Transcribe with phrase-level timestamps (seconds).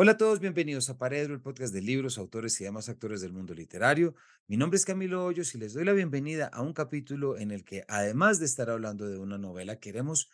[0.00, 3.32] Hola a todos, bienvenidos a Paredro, el podcast de libros, autores y demás actores del
[3.32, 4.14] mundo literario.
[4.46, 7.64] Mi nombre es Camilo Hoyos y les doy la bienvenida a un capítulo en el
[7.64, 10.30] que, además de estar hablando de una novela, queremos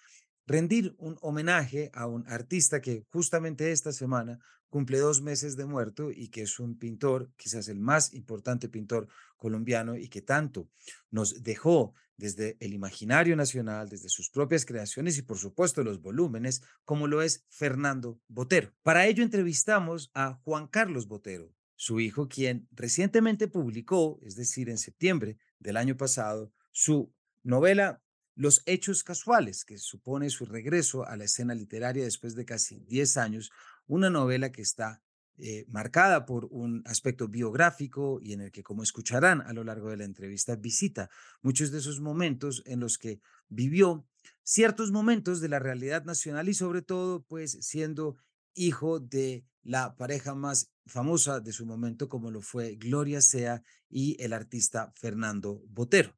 [0.46, 4.38] rendir un homenaje a un artista que justamente esta semana
[4.68, 9.08] cumple dos meses de muerto y que es un pintor, quizás el más importante pintor
[9.38, 10.68] colombiano y que tanto
[11.10, 16.62] nos dejó desde el imaginario nacional, desde sus propias creaciones y por supuesto los volúmenes,
[16.84, 18.72] como lo es Fernando Botero.
[18.82, 24.78] Para ello entrevistamos a Juan Carlos Botero, su hijo, quien recientemente publicó, es decir, en
[24.78, 28.02] septiembre del año pasado, su novela
[28.34, 33.16] Los Hechos Casuales, que supone su regreso a la escena literaria después de casi 10
[33.16, 33.50] años,
[33.86, 35.02] una novela que está
[35.36, 39.90] eh, marcada por un aspecto biográfico y en el que, como escucharán a lo largo
[39.90, 41.10] de la entrevista, visita
[41.42, 44.06] muchos de esos momentos en los que vivió
[44.44, 48.16] ciertos momentos de la realidad nacional y sobre todo, pues, siendo
[48.54, 54.22] hijo de la pareja más famosa de su momento, como lo fue Gloria Sea y
[54.22, 56.14] el artista Fernando Botero.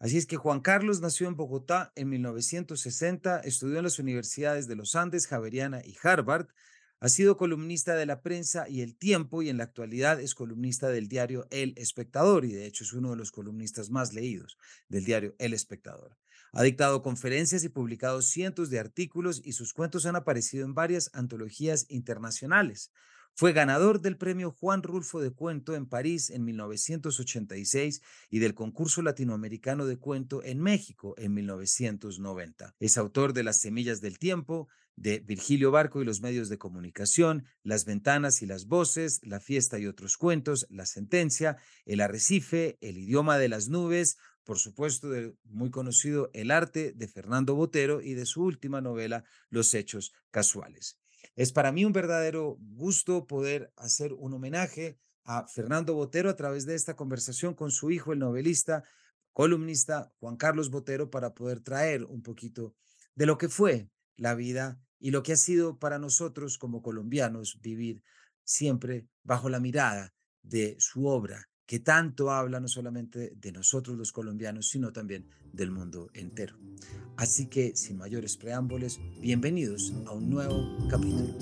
[0.00, 4.74] Así es que Juan Carlos nació en Bogotá en 1960, estudió en las universidades de
[4.74, 6.48] los Andes, Javeriana y Harvard,
[7.00, 10.90] ha sido columnista de la prensa y El Tiempo y en la actualidad es columnista
[10.90, 15.06] del diario El Espectador y de hecho es uno de los columnistas más leídos del
[15.06, 16.18] diario El Espectador.
[16.52, 21.10] Ha dictado conferencias y publicado cientos de artículos y sus cuentos han aparecido en varias
[21.14, 22.92] antologías internacionales.
[23.40, 29.00] Fue ganador del premio Juan Rulfo de Cuento en París en 1986 y del concurso
[29.00, 32.74] latinoamericano de cuento en México en 1990.
[32.78, 37.46] Es autor de Las Semillas del Tiempo, de Virgilio Barco y los medios de comunicación,
[37.62, 42.98] Las ventanas y las voces, La fiesta y otros cuentos, La sentencia, El arrecife, El
[42.98, 48.12] idioma de las nubes, por supuesto, del muy conocido El arte de Fernando Botero y
[48.12, 50.99] de su última novela, Los hechos casuales.
[51.36, 56.66] Es para mí un verdadero gusto poder hacer un homenaje a Fernando Botero a través
[56.66, 58.84] de esta conversación con su hijo, el novelista,
[59.32, 62.74] columnista Juan Carlos Botero, para poder traer un poquito
[63.14, 67.60] de lo que fue la vida y lo que ha sido para nosotros como colombianos
[67.60, 68.02] vivir
[68.44, 74.10] siempre bajo la mirada de su obra, que tanto habla no solamente de nosotros los
[74.10, 76.56] colombianos, sino también del mundo entero.
[77.16, 81.32] Así que, sin mayores preámbulos, bienvenidos a un nuevo capítulo.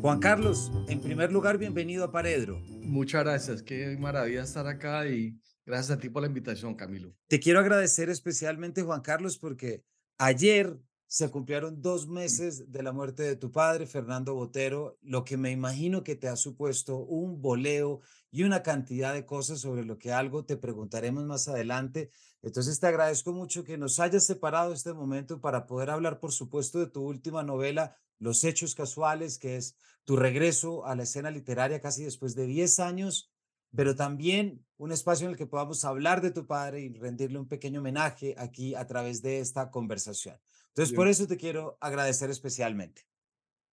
[0.00, 2.58] Juan Carlos, en primer lugar, bienvenido a Paredro.
[2.80, 7.14] Muchas gracias, qué maravilla estar acá y gracias a ti por la invitación, Camilo.
[7.28, 9.84] Te quiero agradecer especialmente, Juan Carlos, porque
[10.24, 10.78] Ayer
[11.12, 15.50] se cumplieron dos meses de la muerte de tu padre, Fernando Botero, lo que me
[15.50, 18.00] imagino que te ha supuesto un boleo
[18.30, 22.08] y una cantidad de cosas sobre lo que algo te preguntaremos más adelante.
[22.40, 26.78] Entonces te agradezco mucho que nos hayas separado este momento para poder hablar, por supuesto,
[26.78, 31.82] de tu última novela, Los Hechos Casuales, que es tu regreso a la escena literaria
[31.82, 33.30] casi después de 10 años
[33.74, 37.48] pero también un espacio en el que podamos hablar de tu padre y rendirle un
[37.48, 40.38] pequeño homenaje aquí a través de esta conversación.
[40.74, 43.02] Entonces, por eso te quiero agradecer especialmente.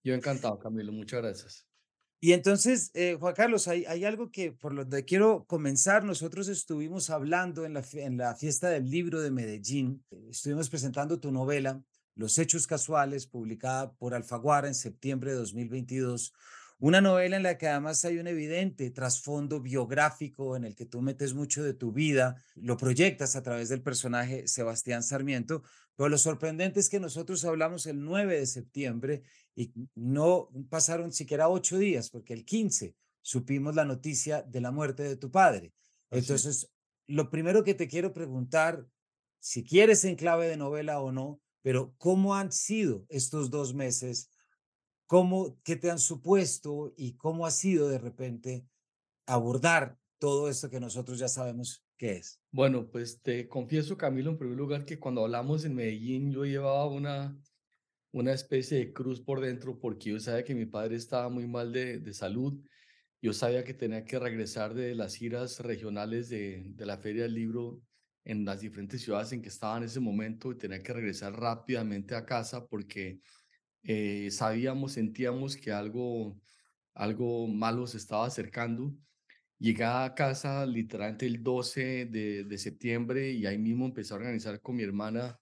[0.03, 1.65] Yo encantado, Camilo, muchas gracias.
[2.21, 6.03] Y entonces, eh, Juan Carlos, hay, hay, algo que por lo que quiero comenzar.
[6.03, 11.31] Nosotros estuvimos hablando en la, en la fiesta del libro de Medellín, estuvimos presentando tu
[11.31, 11.81] novela,
[12.15, 16.33] Los Hechos Casuales, publicada por Alfaguara en septiembre de 2022
[16.81, 21.01] una novela en la que además hay un evidente trasfondo biográfico en el que tú
[21.01, 25.61] metes mucho de tu vida, lo proyectas a través del personaje Sebastián Sarmiento,
[25.99, 29.23] pero lo sorprendente es que nosotros hablamos el 9 de septiembre
[29.53, 35.03] y no pasaron siquiera ocho días, porque el 15 supimos la noticia de la muerte
[35.03, 35.73] de tu padre.
[36.09, 36.71] Entonces,
[37.05, 38.87] lo primero que te quiero preguntar,
[39.39, 44.29] si quieres en clave de novela o no, pero ¿cómo han sido estos dos meses
[45.05, 48.65] ¿Cómo, qué te han supuesto y cómo ha sido de repente
[49.25, 52.38] abordar todo esto que nosotros ya sabemos qué es?
[52.51, 56.87] Bueno, pues te confieso, Camilo, en primer lugar, que cuando hablamos en Medellín yo llevaba
[56.87, 57.39] una,
[58.11, 61.73] una especie de cruz por dentro porque yo sabía que mi padre estaba muy mal
[61.73, 62.61] de, de salud.
[63.21, 67.35] Yo sabía que tenía que regresar de las giras regionales de, de la Feria del
[67.35, 67.81] Libro
[68.25, 72.15] en las diferentes ciudades en que estaba en ese momento y tenía que regresar rápidamente
[72.15, 73.21] a casa porque
[73.83, 76.39] eh, sabíamos, sentíamos que algo,
[76.95, 78.93] algo malo se estaba acercando.
[79.59, 84.61] Llegué a casa literalmente el 12 de, de, septiembre y ahí mismo empecé a organizar
[84.61, 85.37] con mi hermana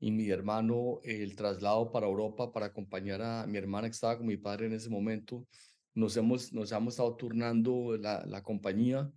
[0.00, 4.26] y mi hermano el traslado para Europa para acompañar a mi hermana que estaba con
[4.26, 5.46] mi padre en ese momento.
[5.94, 9.08] Nos hemos, nos hemos estado turnando la, la compañía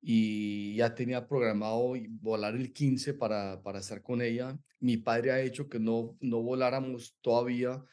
[0.00, 4.58] y ya tenía programado volar el 15 para, para estar con ella.
[4.78, 7.84] Mi padre ha hecho que no, no voláramos todavía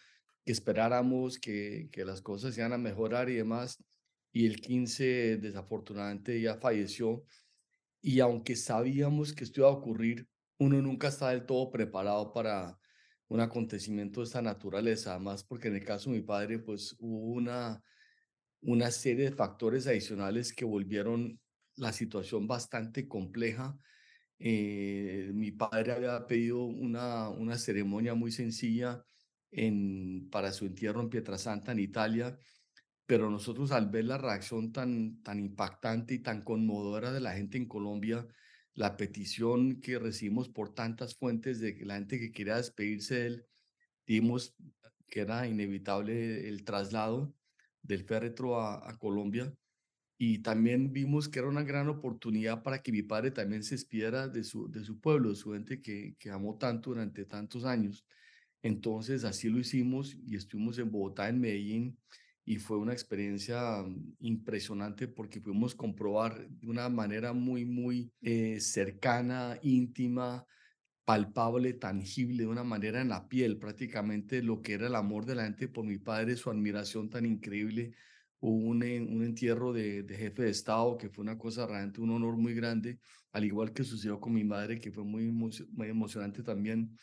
[0.46, 3.84] que esperáramos que, que las cosas iban a mejorar y demás.
[4.38, 7.26] Y el 15 desafortunadamente ya falleció.
[8.04, 10.28] Y aunque sabíamos que esto iba a ocurrir,
[10.60, 12.78] uno nunca está del todo preparado para
[13.30, 17.32] un acontecimiento de esta naturaleza, además porque en el caso de mi padre, pues hubo
[17.32, 17.82] una,
[18.62, 21.40] una serie de factores adicionales que volvieron
[21.76, 23.76] la situación bastante compleja.
[24.38, 29.04] Eh, mi padre había pedido una, una ceremonia muy sencilla
[29.50, 32.38] en, para su entierro en Pietrasanta, en Italia,
[33.08, 37.58] pero nosotros al ver la reacción tan, tan impactante y tan conmovedora de la gente
[37.58, 38.28] en Colombia,
[38.74, 43.46] la petición que recibimos por tantas fuentes de la gente que quería despedirse de él,
[44.06, 44.56] dimos
[45.08, 47.34] que era inevitable el traslado
[47.82, 49.52] del féretro a, a Colombia
[50.18, 54.28] y también vimos que era una gran oportunidad para que mi padre también se despidiera
[54.28, 58.06] de su, de su pueblo, de su gente que, que amó tanto durante tantos años.
[58.64, 61.98] Entonces así lo hicimos y estuvimos en Bogotá, en Medellín,
[62.48, 68.62] y fue una experiencia mm, impresionante porque pudimos comprobar de una manera muy, muy eh,
[68.62, 70.46] cercana, íntima,
[71.04, 75.36] palpable, tangible, de una manera en la piel, prácticamente lo que era el amor de
[75.36, 77.92] la gente por mi padre, su admiración tan increíble.
[78.40, 82.12] Hubo un, un entierro de, de, jefe de Estado que fue una cosa realmente, un
[82.12, 83.00] honor muy grande,
[83.34, 86.98] al igual que sucedió con mi madre, que fue muy, muy emocionante también.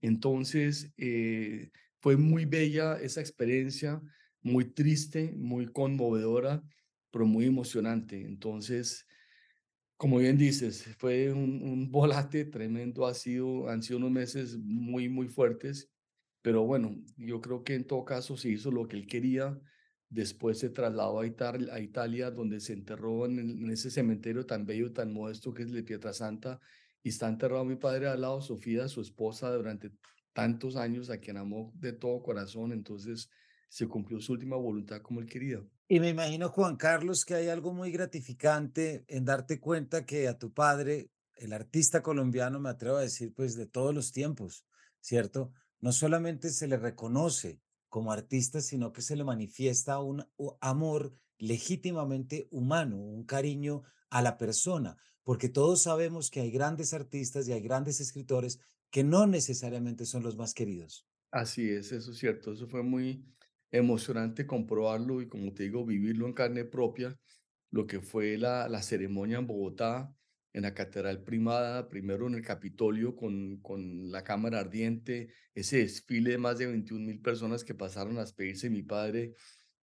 [0.00, 4.00] Entonces, eh, fue muy bella esa experiencia,
[4.44, 6.62] muy triste, muy conmovedora,
[7.10, 8.24] pero muy emocionante.
[8.24, 9.06] Entonces,
[9.96, 15.28] como bien dices, fue un, un, tremendo, ha sido, han sido unos meses muy, muy
[15.28, 15.90] fuertes,
[16.42, 19.58] pero bueno, yo creo que en todo caso se hizo lo que él quería.
[20.10, 24.92] Después se trasladó a, a Italia donde se enterró en, en, ese cementerio tan bello,
[24.92, 26.60] tan modesto que es el de Pietrasanta,
[27.02, 29.90] y está enterrado mi padre al lado, Sofía, su esposa, durante
[30.34, 33.30] tantos años, a quien amó de todo corazón, entonces
[33.74, 35.60] se cumplió su última voluntad como él quería.
[35.88, 40.38] Y me imagino, Juan Carlos, que hay algo muy gratificante en darte cuenta que a
[40.38, 44.64] tu padre, el artista colombiano, me atrevo a decir, pues de todos los tiempos,
[45.00, 45.50] ¿cierto?
[45.80, 50.24] No solamente se le reconoce como artista, sino que se le manifiesta un
[50.60, 57.48] amor legítimamente humano, un cariño a la persona, porque todos sabemos que hay grandes artistas
[57.48, 58.60] y hay grandes escritores
[58.92, 61.08] que no necesariamente son los más queridos.
[61.32, 63.26] Así es, eso es cierto, eso fue muy,
[63.78, 67.18] emocionante comprobarlo y como te digo, vivirlo en carne propia,
[67.70, 70.14] lo que fue la, la ceremonia en Bogotá,
[70.52, 76.30] en la Catedral Primada, primero en el Capitolio con, con la Cámara Ardiente, ese desfile
[76.30, 79.34] de más de 21 mil personas que pasaron a despedirse de mi padre,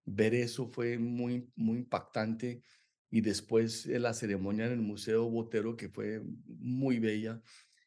[0.05, 2.61] ver eso fue muy, muy impactante.
[3.09, 7.41] Y después la ceremonia en el Museo Botero que fue muy bella.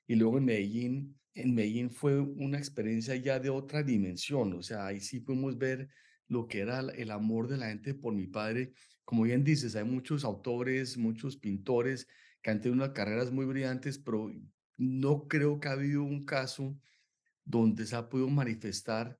[0.06, 4.86] Y luego en Medellín en Medellín fue una experiencia ya de otra dimensión, o sea,
[4.86, 5.88] ahí sí pudimos ver
[6.28, 8.72] lo que era el amor de la gente por mi padre.
[9.04, 12.06] Como bien dices, hay muchos autores, muchos pintores
[12.40, 14.32] que han tenido unas carreras muy brillantes, pero
[14.76, 16.78] no creo que ha habido un caso
[17.44, 19.18] donde se ha podido manifestar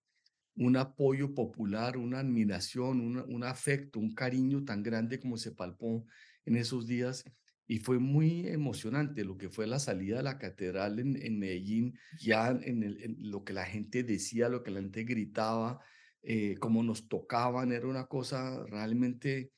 [0.57, 6.07] un apoyo popular, una admiración, un afecto, un cariño tan grande como se palpó
[6.45, 7.25] en esos días
[7.67, 11.99] y fue muy emocionante lo que fue la salida de la catedral en, en Medellín,
[12.21, 15.81] ya en, el, en, lo que la gente decía, lo que la gente gritaba,
[16.23, 19.53] eh, cómo nos tocaban, era una cosa realmente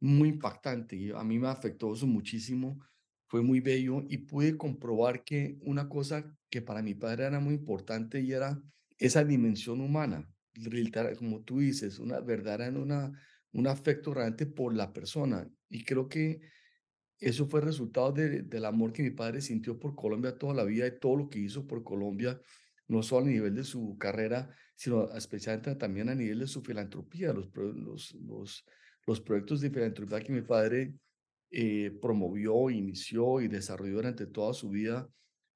[0.00, 0.96] muy impactante.
[0.96, 2.80] Y a mí me afectó eso muchísimo,
[3.26, 7.54] fue muy bello y pude comprobar que una cosa que para mi padre era muy
[7.54, 8.62] importante y era
[8.98, 10.28] esa dimensión humana,
[11.18, 13.12] como tú dices, una verdad, una,
[13.52, 15.48] un afecto realmente por la persona.
[15.68, 16.40] Y creo que
[17.22, 20.88] eso fue resultado de, del amor que mi padre sintió por Colombia toda la vida
[20.88, 22.40] y todo lo que hizo por Colombia,
[22.88, 27.32] no solo a nivel de su carrera, sino especialmente también a nivel de su filantropía,
[27.32, 28.64] los, los,
[29.06, 30.96] los, proyectos de filantropía que mi padre
[31.52, 35.08] eh, promovió, inició y desarrolló durante toda su vida,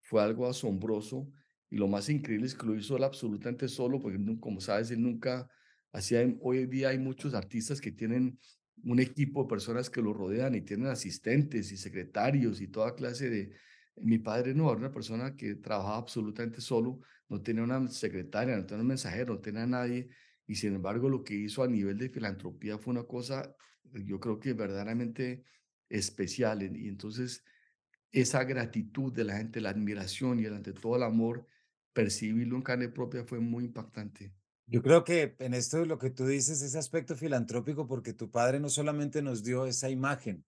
[0.03, 1.29] fue algo asombroso.
[1.69, 5.51] Y lo más increíble es que lo hizo absolutamente solo, porque como sabes, él nunca
[5.93, 8.39] hacía, hoy día hay muchos artistas que tienen
[8.85, 13.31] un equipo de personas que lo rodean y tienen asistentes y secretarios y toda clase
[13.31, 13.53] de...
[13.99, 18.67] Mi padre no era una persona que trabajaba absolutamente solo, no tenía una secretaria, no
[18.67, 20.09] tenía un mensajero, no tenía nadie,
[20.47, 24.39] y sin embargo lo que hizo a nivel de filantropía fue una cosa, yo creo
[24.39, 25.45] que verdaderamente
[25.89, 27.43] especial, y entonces
[28.13, 31.47] esa gratitud de la gente, la admiración y ante todo el amor,
[31.93, 34.35] percibirlo en carne propia fue muy impactante.
[34.67, 38.59] Yo creo que en esto lo que tú dices, ese aspecto filantrópico, porque tu padre
[38.59, 40.45] no solamente nos dio esa imagen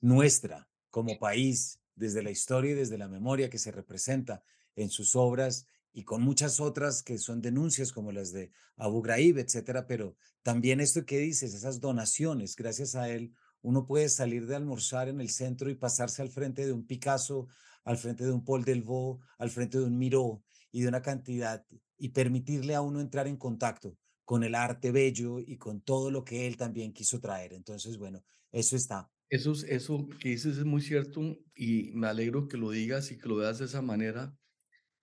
[0.00, 4.42] nuestra como país, desde la historia y desde la memoria que se representa
[4.76, 9.38] en sus obras y con muchas otras que son denuncias como las de Abu Ghraib,
[9.38, 13.32] etcétera, pero también esto que dices, esas donaciones, gracias a él,
[13.62, 17.48] uno puede salir de almorzar en el centro y pasarse al frente de un Picasso,
[17.84, 21.64] al frente de un Paul Delvaux, al frente de un Miró y de una cantidad
[21.98, 26.24] y permitirle a uno entrar en contacto con el arte bello y con todo lo
[26.24, 27.52] que él también quiso traer.
[27.52, 29.10] Entonces, bueno, eso está.
[29.28, 31.20] Eso, es- eso que dices es muy cierto
[31.54, 34.36] y me alegro que lo digas y que lo veas de esa manera.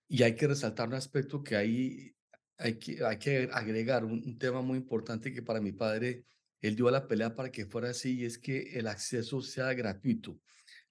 [0.09, 2.13] Y hay que resaltar un aspecto que hay,
[2.57, 6.25] hay que, hay que agregar, un, un tema muy importante que para mi padre,
[6.61, 9.73] él dio a la pelea para que fuera así, y es que el acceso sea
[9.73, 10.39] gratuito.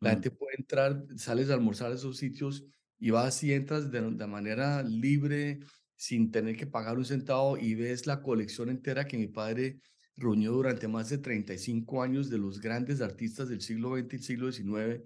[0.00, 2.64] La Mm, gente puede entrar, sales a almorzar a esos sitios
[2.98, 5.60] y vas y entras de, de manera libre,
[5.96, 9.80] sin tener que pagar un centavo y ves la colección entera que mi padre
[10.16, 14.52] reunió durante más de 35 años de los grandes artistas del siglo XX y siglo
[14.52, 15.02] XIX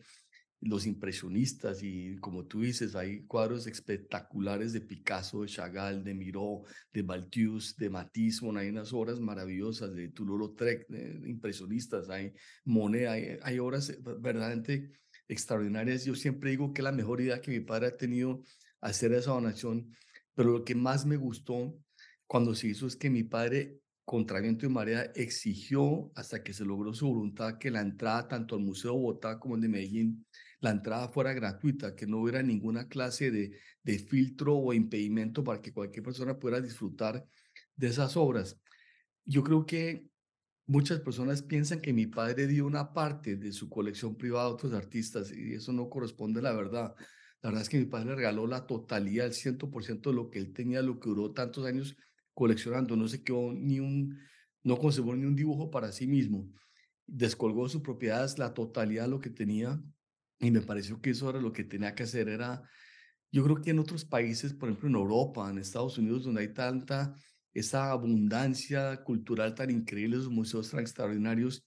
[0.61, 6.62] los impresionistas y como tú dices, hay cuadros espectaculares de Picasso, de Chagall, de Miró,
[6.93, 12.33] de Balthus, de Matisse, bueno, hay unas obras maravillosas de Toulouse-Lautrec, de impresionistas, hay
[12.64, 14.90] Monet, hay, hay obras eh, verdaderamente
[15.28, 16.05] extraordinarias.
[16.05, 18.43] Yo siempre digo que la mejor idea que mi padre ha tenido
[18.81, 19.95] hacer esa donación,
[20.37, 21.76] pero lo que más me gustó
[22.28, 26.64] cuando se hizo es que mi padre contra viento y marea exigió hasta que se
[26.64, 30.25] logró su voluntad que la entrada tanto al Museo Bogotá como el de Medellín
[30.61, 35.61] la entrada fuera gratuita, que no hubiera ninguna clase de, de filtro o impedimento para
[35.61, 37.26] que cualquier persona pudiera disfrutar
[37.75, 38.59] de esas obras.
[39.25, 40.07] Yo creo que
[40.66, 44.73] muchas personas piensan que mi padre dio una parte de su colección privada a otros
[44.73, 46.95] artistas y eso no corresponde a la verdad.
[47.47, 50.53] La verdad es que mi padre regaló la totalidad, el 100% de lo que él
[50.53, 51.97] tenía, lo que duró tantos años
[52.35, 52.97] coleccionando.
[52.97, 54.19] No se quedó ni un,
[54.65, 56.50] no conservó ni un dibujo para sí mismo.
[57.07, 59.81] Descolgó sus propiedades, la totalidad de lo que tenía
[60.41, 62.65] y me pareció que eso era lo que tenía que hacer, era,
[63.31, 66.53] yo creo que en otros países, por ejemplo en Europa, en Estados Unidos, donde hay
[66.53, 67.15] tanta,
[67.55, 71.65] esa abundancia cultural tan increíble, esos museos tan extraordinarios,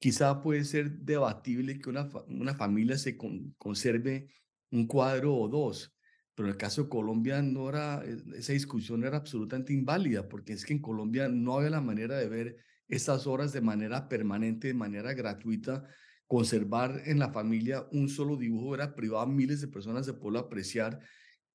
[0.00, 4.28] quizá puede ser debatible que una, una familia se con- conserve
[4.72, 5.94] un cuadro o dos,
[6.34, 10.64] pero el caso de Colombia no era, eh, esa discusión era absolutamente inválida, porque es
[10.64, 12.56] que en Colombia no había la manera de ver
[12.88, 15.84] estas obras de manera permanente, de manera gratuita,
[16.26, 20.40] conservar en la familia un solo dibujo era privado a miles de personas de poderlo
[20.40, 20.98] apreciar.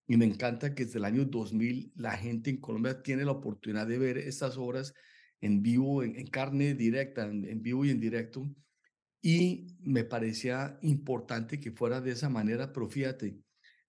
[0.08, 3.88] Y me encanta que desde el año 2000 la gente en Colombia tiene la oportunidad
[3.88, 4.94] de ver estas obras
[5.42, 8.48] en vivo, en, en carne directa, en, en vivo y en directo.
[9.22, 13.40] Y me parecía importante que fuera de esa manera, pero fíjate,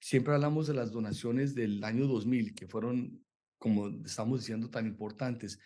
[0.01, 3.25] siempre hablamos de las donaciones del año 2000, que fueron,
[3.59, 5.59] como estamos diciendo, tan importantes.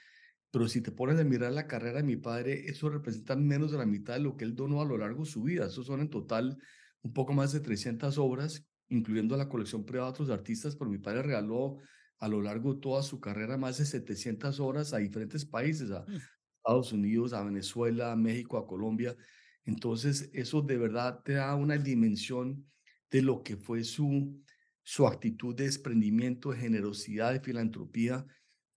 [0.50, 3.78] Pero si te pones a mirar la carrera de mi padre, eso representa menos de
[3.78, 5.66] la mitad de lo que él donó a lo largo de su vida.
[5.66, 6.58] Eso son en total
[7.02, 10.98] un poco más de 300 obras, incluyendo la colección privada de otros artistas, pero mi
[10.98, 11.78] padre regaló
[12.18, 16.00] a lo largo de toda su carrera más de 700 obras a diferentes países, a
[16.00, 16.20] mm.
[16.58, 19.16] Estados Unidos, a Venezuela, a México, a Colombia.
[19.64, 22.66] Entonces, eso de verdad te da una dimensión
[23.10, 24.42] de lo que fue su,
[24.82, 28.26] su actitud de desprendimiento, de generosidad, de filantropía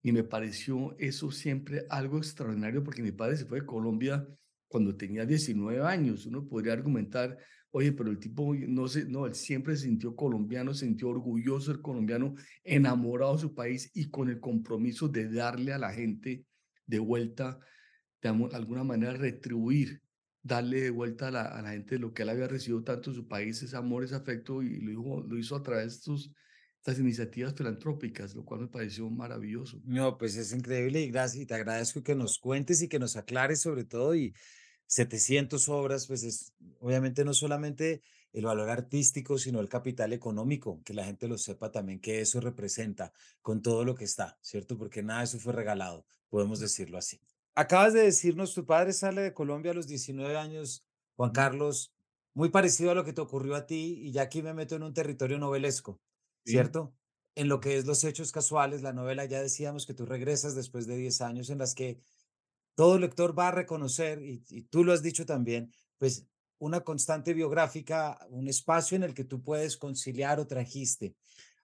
[0.06, 4.24] y me pareció eso siempre algo extraordinario porque mi padre se fue de Colombia
[4.68, 6.27] cuando tenía 19 años.
[6.27, 7.36] Uno podría argumentar,
[7.72, 11.72] oye, pero el tipo no se, no, él siempre se sintió colombiano, se sintió orgulloso
[11.72, 16.46] del colombiano, enamorado de su país y con el compromiso de darle a la gente
[16.86, 17.58] de vuelta,
[18.22, 20.04] de alguna manera retribuir,
[20.45, 23.15] darle de vuelta a la, a la gente lo que él había recibido tanto en
[23.15, 26.31] su país, ese amor, ese afecto, y lo, hizo- lo hizo a través de estos,
[26.77, 29.81] estas iniciativas filantrópicas, lo cual me pareció maravilloso.
[29.83, 33.15] No, pues es increíble y gracias, y te agradezco que nos cuentes y que nos
[33.17, 34.33] aclares sobre todo y
[34.87, 38.01] 700 obras, pues es obviamente no solamente
[38.33, 42.41] el valor artístico, sino el capital económico, que la gente lo sepa también que eso
[42.41, 44.77] representa con todo lo que está, ¿cierto?
[44.77, 47.21] Porque nada de eso fue regalado, podemos decirlo así.
[47.55, 50.85] Acabas de decirnos, tu padre sale de Colombia a los 19 años,
[51.15, 51.31] Juan.
[51.31, 51.93] Carlos,
[52.33, 54.83] muy parecido a lo que te ocurrió a ti, y ya aquí me meto en
[54.83, 56.01] un territorio novelesco,
[56.45, 56.93] Sí, ¿cierto?
[57.35, 60.85] En lo que es los hechos casuales, la novela, ya decíamos que tú regresas después
[60.85, 62.01] de 10 años en las que
[62.75, 67.33] todo lector va a reconocer, y, y tú lo has dicho también, pues una constante
[67.33, 71.15] biográfica, un espacio en el que tú puedes conciliar o trajiste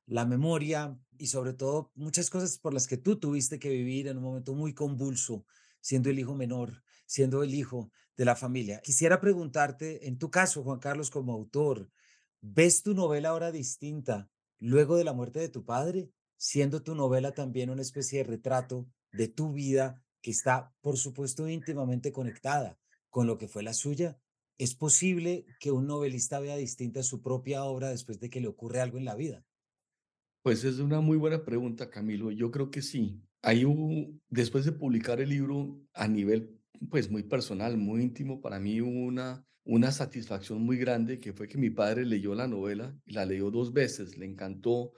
[0.06, 4.18] la memoria y sobre todo muchas cosas por las que tú tuviste que vivir en
[4.18, 5.46] un momento muy convulso,
[5.82, 8.82] siendo el hijo menor, siendo el hijo de la familia.
[8.82, 11.92] Quisiera preguntarte, en tu caso, Juan Carlos, como autor,
[12.40, 17.34] ¿ves tu novela ahora distinta luego de la muerte de tu padre, siendo tu novela
[17.34, 22.78] también una especie de retrato de tu vida que está, por supuesto, íntimamente conectada
[23.10, 24.20] con lo que fue la suya?
[24.58, 28.80] ¿Es posible que un novelista vea distinta su propia obra después de que le ocurre
[28.80, 29.44] algo en la vida?
[30.44, 32.32] Pues es una muy buena pregunta, Camilo.
[32.32, 33.24] Yo creo que sí.
[33.42, 38.60] Hay un, después de publicar el libro a nivel pues muy personal, muy íntimo, para
[38.60, 42.96] mí hubo una, una satisfacción muy grande que fue que mi padre leyó la novela
[43.06, 44.94] y la leyó dos veces, le encantó,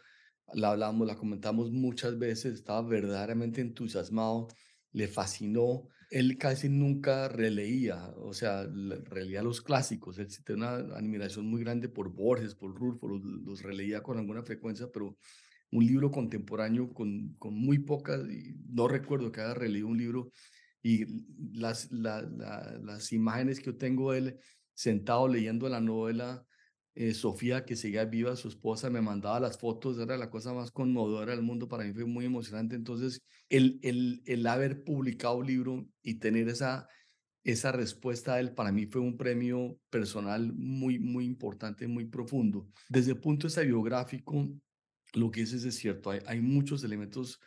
[0.53, 4.47] la hablamos, la comentamos muchas veces, estaba verdaderamente entusiasmado,
[4.91, 5.88] le fascinó.
[6.09, 10.19] Él casi nunca releía, o sea, le- releía los clásicos.
[10.19, 14.43] Él tenía una admiración muy grande por Borges, por Rulfo, los, los releía con alguna
[14.43, 15.17] frecuencia, pero
[15.75, 18.22] un libro contemporáneo con, con muy pocas,
[18.70, 20.32] no recuerdo que haya releído un libro
[20.82, 21.06] y
[21.60, 24.39] las, la- la- las imágenes que yo tengo de él
[24.74, 26.46] sentado leyendo la novela,
[26.96, 30.72] eh, Sofía, que seguía viva, su esposa, me mandaba las fotos, era la cosa más
[30.72, 32.75] conmovedora del mundo, para mí fue muy emocionante.
[32.75, 36.88] Entonces, el, el, el haber publicado un libro y tener esa,
[37.44, 42.68] esa respuesta a él, para mí fue un premio personal muy, muy importante, muy profundo.
[42.89, 44.48] Desde el punto de vista biográfico,
[45.13, 47.39] lo que dices es cierto, hay, hay muchos elementos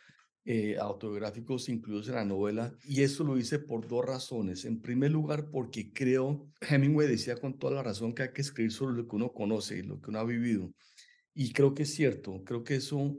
[0.49, 4.63] eh, autobiográficos incluidos en la novela y eso lo hice por dos razones.
[4.63, 8.71] En primer lugar, porque creo, Hemingway decía con toda la razón que hay que escribir
[8.71, 10.71] sobre lo que uno conoce, lo que uno ha vivido.
[11.33, 13.17] Y creo que es cierto, creo que eso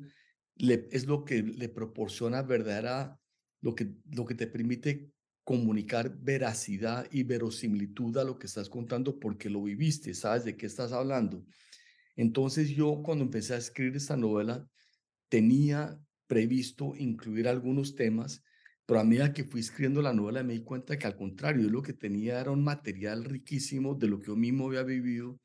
[0.56, 3.20] le, es lo que le proporciona verdadera,
[3.60, 5.10] lo que, lo que te permite
[5.44, 10.64] comunicar veracidad y verosimilitud a lo que estás contando porque lo viviste, sabes de qué
[10.64, 11.44] estás hablando.
[12.18, 14.68] Entonces yo cuando empecé a escribir esta novela
[15.28, 18.42] tenía previsto incluir algunos temas,
[18.86, 21.70] pero a medida que fui escribiendo la novela me di cuenta que al contrario, yo
[21.70, 25.38] lo que tenía era un material riquísimo de lo que yo mismo había vivido,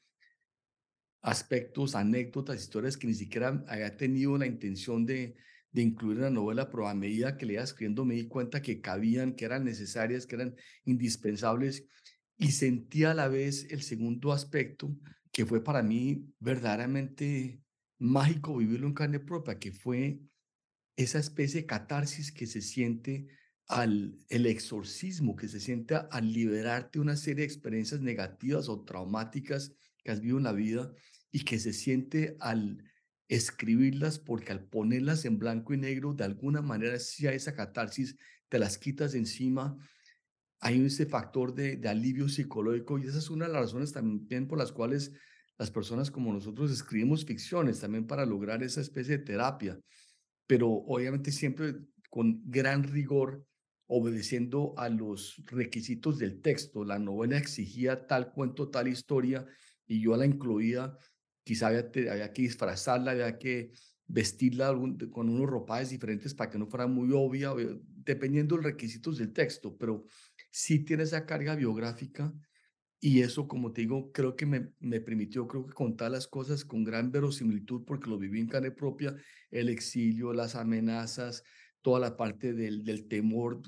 [1.21, 5.35] aspectos, anécdotas, historias que ni siquiera había tenido la intención de,
[5.71, 8.63] de incluir en la novela, pero a medida que le iba escribiendo me di cuenta
[8.63, 11.85] que cabían, que eran necesarias, que eran indispensables
[12.35, 14.97] y sentí a la vez el segundo aspecto
[15.33, 17.61] que fue para mí verdaderamente
[17.99, 20.21] mágico vivirlo en carne propia, que fue
[20.95, 23.27] esa especie de catarsis que se siente
[23.67, 28.85] al el exorcismo, que se siente al liberarte de una serie de experiencias negativas o
[28.85, 30.93] traumáticas que has vivido en la vida
[31.31, 32.83] y que se siente al
[33.27, 38.15] escribirlas, porque al ponerlas en blanco y negro, de alguna manera, si a esa catarsis
[38.49, 39.77] te las quitas de encima,
[40.63, 44.47] hay ese factor de, de alivio psicológico y esa es una de las razones también
[44.47, 45.11] por las cuales
[45.57, 49.79] las personas como nosotros escribimos ficciones, también para lograr esa especie de terapia
[50.47, 51.75] pero obviamente siempre
[52.09, 53.45] con gran rigor,
[53.87, 56.83] obedeciendo a los requisitos del texto.
[56.83, 59.45] La novela exigía tal cuento, tal historia,
[59.85, 60.95] y yo la incluía,
[61.43, 63.71] quizá había, había que disfrazarla, había que
[64.05, 64.73] vestirla
[65.11, 69.33] con unos ropajes diferentes para que no fuera muy obvia, dependiendo de los requisitos del
[69.33, 70.05] texto, pero
[70.53, 72.33] sí tiene esa carga biográfica
[72.99, 76.63] y eso, como te digo, creo que me, me permitió, creo que contar las cosas
[76.65, 79.15] con gran verosimilitud porque lo viví en carne propia,
[79.51, 81.43] el exilio, las amenazas,
[81.81, 83.61] toda la parte del, del temor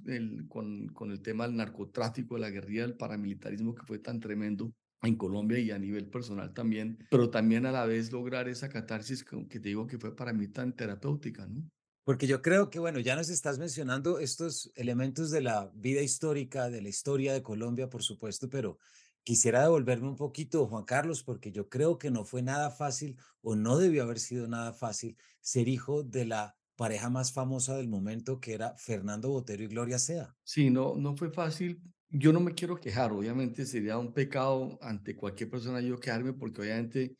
[0.47, 4.73] con, con el tema del narcotráfico, de la guerrilla, del paramilitarismo que fue tan tremendo
[5.01, 9.23] en Colombia y a nivel personal también, pero también a la vez lograr esa catarsis
[9.23, 11.69] que, que te digo que fue para mí tan terapéutica, ¿no?
[12.05, 16.69] Porque yo creo que, bueno, ya nos estás mencionando estos elementos de la vida histórica,
[16.69, 18.77] de la historia de Colombia, por supuesto, pero
[19.23, 23.55] quisiera devolverme un poquito, Juan Carlos, porque yo creo que no fue nada fácil o
[23.55, 28.39] no debió haber sido nada fácil ser hijo de la pareja más famosa del momento,
[28.39, 30.35] que era Fernando Botero y Gloria Sea.
[30.43, 31.81] Sí, no, no fue fácil.
[32.09, 36.61] Yo no me quiero quejar, obviamente sería un pecado ante cualquier persona yo quejarme porque
[36.61, 37.17] obviamente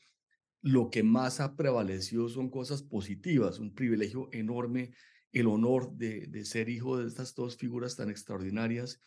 [0.65, 4.95] lo que más ha prevalecido son cosas positivas, un privilegio enorme,
[5.31, 8.99] el honor de, de ser hijo de estas dos figuras tan extraordinarias,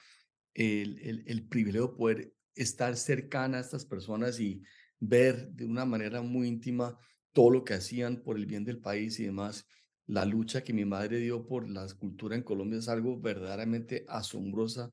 [0.54, 4.62] el, el, privilegio de poder estar cercana a estas personas y
[5.00, 6.96] ver de una manera muy íntima
[7.32, 9.66] todo lo que hacían por el bien del país y demás.
[10.06, 14.92] La lucha que mi madre dio por la escultura en Colombia es algo verdaderamente asombrosa.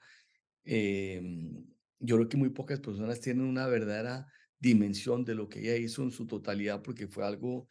[0.64, 1.64] Em,
[2.00, 4.26] yo creo que muy pocas personas tienen una verdadera
[4.60, 7.68] dimensión de lo que ella hizo en su totalidad porque fue algo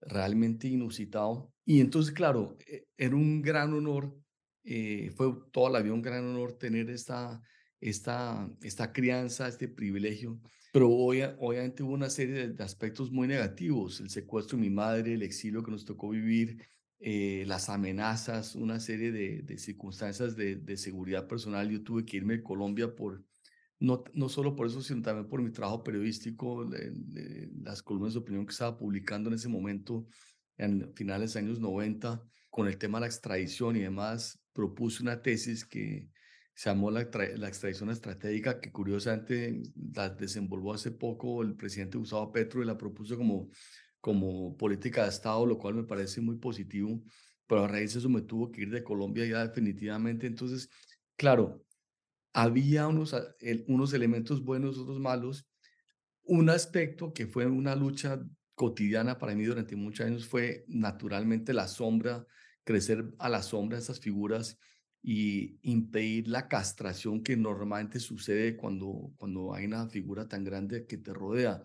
[0.00, 1.52] realmente inusitado.
[1.64, 4.16] Y entonces, claro, e- era un gran honor,
[4.64, 7.40] eh, fue toda la vida un gran honor tener esta,
[7.80, 10.40] esta, esta crianza, este privilegio,
[10.72, 15.14] pero obvia- obviamente hubo una serie de, aspectos muy negativos, el secuestro de mi madre,
[15.14, 16.58] el exilio que nos tocó vivir,
[16.98, 21.68] eh, las amenazas, una serie de, de circunstancias de, de seguridad personal.
[21.70, 23.24] Yo tuve que irme de Colombia por,
[23.80, 26.66] no, no solo por eso, sino también por mi trabajo periodístico,
[27.62, 30.06] las columnas de opinión que estaba publicando en ese momento,
[30.56, 35.20] en finales de años 90, con el tema de la extradición y demás, propuse una
[35.20, 36.08] tesis que
[36.54, 39.60] se llamó la, la extradición estratégica, que curiosamente
[39.92, 43.50] la desenvolvió hace poco el presidente Gustavo Petro y la propuso como,
[44.00, 47.02] como política de Estado, lo cual me parece muy positivo,
[47.48, 50.28] pero a raíz de eso me tuvo que ir de Colombia ya definitivamente.
[50.28, 50.70] Entonces,
[51.16, 51.64] claro,
[52.34, 53.16] había unos,
[53.68, 55.48] unos elementos buenos, otros malos.
[56.24, 58.20] Un aspecto que fue una lucha
[58.54, 62.26] cotidiana para mí durante muchos años fue naturalmente la sombra,
[62.64, 64.58] crecer a la sombra de esas figuras
[65.02, 70.96] y impedir la castración que normalmente sucede cuando, cuando hay una figura tan grande que
[70.98, 71.64] te rodea,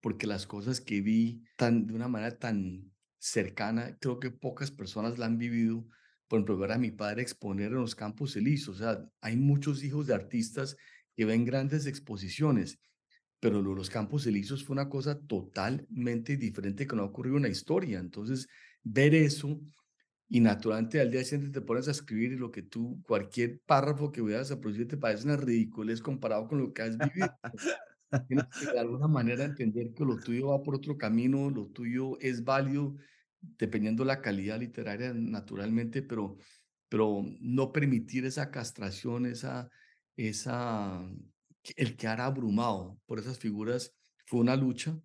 [0.00, 5.18] porque las cosas que vi tan, de una manera tan cercana, creo que pocas personas
[5.18, 5.86] la han vivido.
[6.30, 8.76] Por ejemplo, ver a mi padre exponer en los campos elíseos.
[8.76, 10.76] O sea, hay muchos hijos de artistas
[11.16, 12.78] que ven grandes exposiciones,
[13.40, 17.48] pero los campos elíseos fue una cosa totalmente diferente que no ha ocurrido en la
[17.48, 17.98] historia.
[17.98, 18.46] Entonces,
[18.84, 19.60] ver eso
[20.28, 24.12] y naturalmente al día siguiente te pones a escribir y lo que tú, cualquier párrafo
[24.12, 27.28] que veas a producir te parece una ridiculez comparado con lo que has vivido.
[28.28, 32.20] Tienes que de alguna manera entender que lo tuyo va por otro camino, lo tuyo
[32.20, 32.94] es válido
[33.40, 36.36] dependiendo la calidad literaria naturalmente, pero,
[36.88, 39.70] pero no permitir esa castración, esa,
[40.16, 41.02] esa,
[41.76, 43.94] el quedar abrumado por esas figuras
[44.26, 44.98] fue una lucha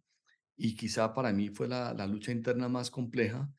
[0.58, 3.50] y quizá para mí fue la, lucha interna más compleja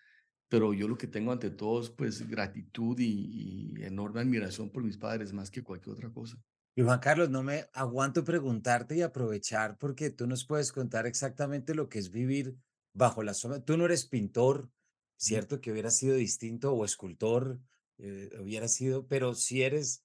[0.49, 4.97] pero yo lo que tengo ante todo es pues gratitud y, enorme admiración por mis
[4.97, 6.37] padres más que cualquier otra cosa.
[6.77, 11.75] Y Juan Carlos, no me aguanto preguntarte y aprovechar porque tú nos puedes contar exactamente
[11.75, 12.55] lo que es vivir
[12.97, 13.61] bajo la sombra.
[13.61, 14.71] Tú no eres pintor,
[15.17, 17.61] cierto que hubiera sido distinto o escultor,
[17.99, 20.03] eh, hubiera sido, pero si eres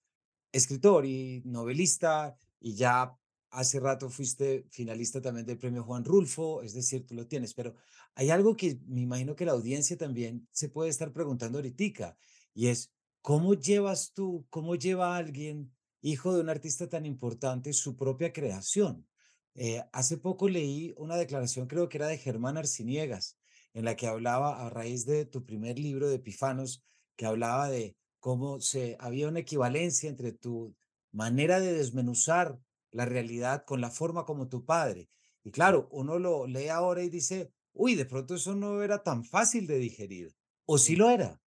[0.51, 3.17] escritor y novelista y ya
[3.49, 7.75] hace rato fuiste finalista también del premio Juan Rulfo, es decir, tú lo tienes, pero
[8.15, 12.17] hay algo que me imagino que la audiencia también se puede estar preguntando ahorita,
[12.53, 17.95] y es, ¿cómo llevas tú, cómo lleva alguien, hijo de un artista tan importante, su
[17.95, 19.05] propia creación?
[19.55, 23.37] Eh, hace poco leí una declaración, creo que era de Germán Arciniegas,
[23.73, 26.83] en la que hablaba a raíz de tu primer libro de Epifanos,
[27.15, 30.75] que hablaba de cómo se había una equivalencia entre tu
[31.11, 32.59] manera de desmenuzar
[32.91, 35.09] la realidad con la forma como tu padre.
[35.43, 39.23] Y claro, uno lo lee ahora y dice, uy, de pronto eso no era tan
[39.23, 40.33] fácil de digerir.
[40.65, 41.41] ¿O sí lo era?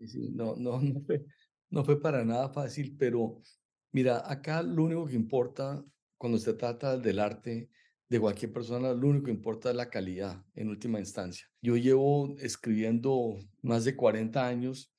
[0.00, 1.24] Sí, no, no, no fue,
[1.70, 3.42] no fue para nada fácil, pero
[3.92, 5.84] mira, acá lo único que importa
[6.16, 7.70] cuando se trata del arte
[8.08, 11.46] de cualquier persona, lo único que importa es la calidad en última instancia.
[11.62, 14.94] Yo llevo escribiendo más de 40 años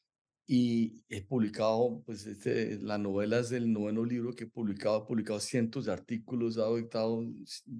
[0.47, 5.07] y he publicado, pues, este, la novela es el noveno libro que he publicado, he
[5.07, 7.25] publicado cientos de artículos, he dictado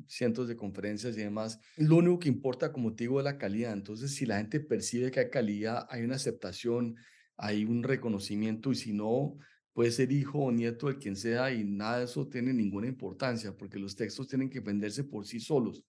[0.08, 1.60] cientos de conferencias y demás.
[1.78, 3.74] Lo único que importa, como te digo, es la calidad.
[3.74, 6.96] Entonces, si la gente percibe que hay calidad, hay una aceptación,
[7.38, 9.38] hay un reconocimiento, y si no,
[9.76, 13.56] puede ser hijo o nieto de quien sea, y nada de eso tiene ninguna importancia,
[13.56, 15.84] porque los textos tienen que venderse por sí solos.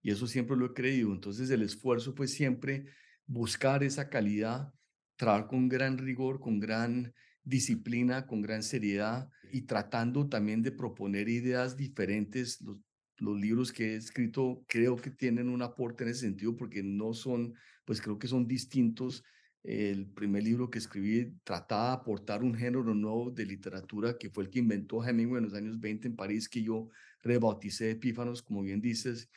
[0.00, 1.12] Y eso siempre lo he creído.
[1.12, 2.84] Entonces, el esfuerzo fue siempre
[3.26, 4.72] buscar esa calidad
[5.16, 11.28] trabajar con gran rigor, con gran disciplina, con gran seriedad y tratando también de proponer
[11.28, 12.60] ideas diferentes.
[12.60, 12.78] Los,
[13.18, 17.14] los libros que he escrito creo que tienen un aporte en ese sentido porque no
[17.14, 19.24] son, pues creo que son distintos.
[19.64, 24.44] El primer libro que escribí trataba de aportar un género nuevo de literatura que fue
[24.44, 26.90] el que inventó Hemingway en los años 20 en París, que yo
[27.22, 29.30] rebauticé Epífanos, como bien dices.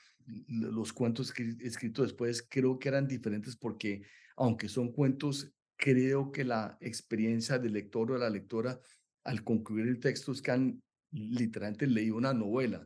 [0.50, 4.04] Los cuentos que he escrito después creo que eran diferentes porque,
[4.36, 8.78] aunque son cuentos creo que la experiencia del lector o de la lectora
[9.24, 12.86] al concluir el texto es que han literalmente leído una novela.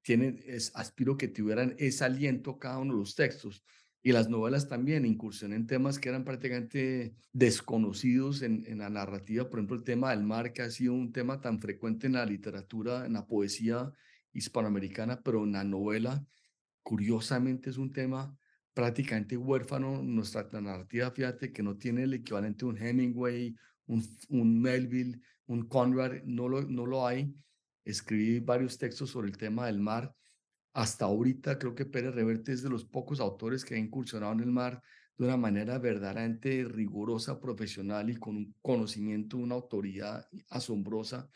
[0.00, 3.64] Tienen, es, aspiro que tuvieran ese aliento cada uno de los textos.
[4.06, 9.48] Y las novelas también incursionan en temas que eran prácticamente desconocidos en, en la narrativa.
[9.48, 12.26] Por ejemplo, el tema del mar, que ha sido un tema tan frecuente en la
[12.26, 13.90] literatura, en la poesía
[14.34, 16.22] hispanoamericana, pero en la novela,
[16.82, 18.36] curiosamente es un tema
[18.74, 24.60] prácticamente huérfano nuestra narrativa, fíjate que no tiene el equivalente de un Hemingway, un, un
[24.60, 27.34] Melville, un Conrad, no lo, no lo hay.
[27.84, 30.14] Escribí varios textos sobre el tema del mar.
[30.74, 34.40] Hasta ahorita creo que Pérez Reverte es de los pocos autores que ha incursionado en
[34.40, 34.82] el mar
[35.16, 41.30] de una manera verdaderamente rigurosa, profesional y con un conocimiento, una autoridad asombrosa.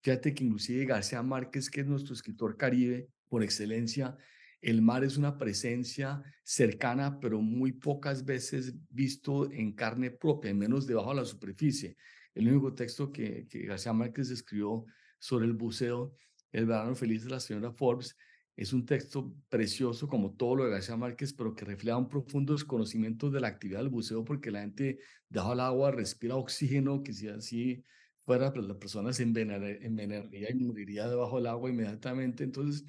[0.00, 4.16] Fíjate que inclusive García Márquez, que es nuestro escritor caribe por excelencia,
[4.62, 10.86] el mar es una presencia cercana, pero muy pocas veces visto en carne propia, menos
[10.86, 11.98] debajo de la superficie.
[12.34, 14.86] El único texto que, que García Márquez escribió
[15.18, 16.16] sobre el buceo,
[16.50, 18.16] El verano feliz de la señora Forbes,
[18.58, 22.54] es un texto precioso como todo lo de García Márquez, pero que refleja un profundo
[22.54, 27.12] desconocimiento de la actividad del buceo porque la gente debajo del agua respira oxígeno, que
[27.12, 27.84] si así
[28.18, 32.42] fuera, pues la persona se envenenaría y moriría debajo del agua inmediatamente.
[32.42, 32.84] Entonces,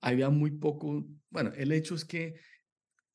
[0.00, 2.36] había muy poco, bueno, el hecho es que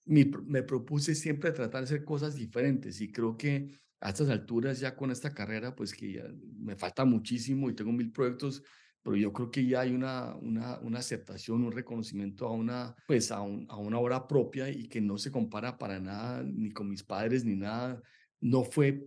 [0.05, 4.95] me propuse siempre tratar de hacer cosas diferentes y creo que a estas alturas ya
[4.95, 6.23] con esta carrera, pues que
[6.59, 8.61] me falta muchísimo y tengo mil proyectos,
[9.03, 13.31] pero yo creo que ya hay una, una, una aceptación, un reconocimiento a una, pues
[13.31, 17.03] a, a una obra propia y que no se compara para nada ni con mis
[17.03, 18.01] padres ni nada.
[18.41, 19.05] No fue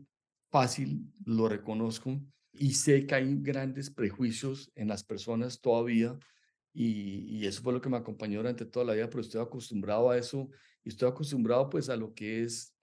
[0.51, 2.21] fácil, lo reconozco,
[2.53, 6.19] y sé que hay grandes prejuicios en las personas todavía
[6.75, 10.11] y, y, eso fue lo que me acompañó durante toda la vida, pero estoy acostumbrado
[10.11, 10.49] a eso
[10.85, 12.75] y estoy acostumbrado pues a lo que es,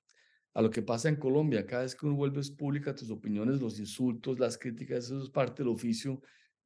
[0.53, 1.65] a lo que pasa en Colombia.
[1.65, 5.63] Cada vez que uno vuelves pública tus opiniones, los insultos, las críticas, eso es parte
[5.63, 6.21] del oficio.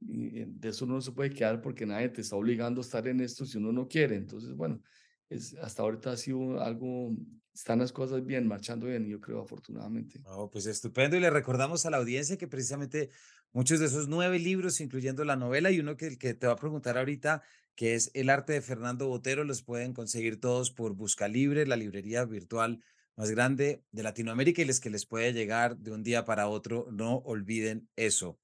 [0.06, 3.20] De eso uno no se puede quedar porque nadie te está obligando a estar en
[3.22, 4.16] esto si uno no quiere.
[4.16, 4.82] Entonces, bueno,
[5.30, 7.16] es, hasta ahorita ha sido algo,
[7.54, 10.22] están las cosas bien, marchando bien, yo creo, afortunadamente.
[10.26, 11.16] Oh, pues estupendo.
[11.16, 13.10] Y le recordamos a la audiencia que precisamente
[13.52, 16.58] muchos de esos nueve libros, incluyendo la novela y uno que, que te va a
[16.58, 17.44] preguntar ahorita,
[17.76, 21.76] que es El arte de Fernando Botero, los pueden conseguir todos por Busca Libre, la
[21.76, 22.84] librería virtual
[23.16, 26.88] más grande de Latinoamérica y les que les puede llegar de un día para otro.
[26.92, 28.40] No olviden eso.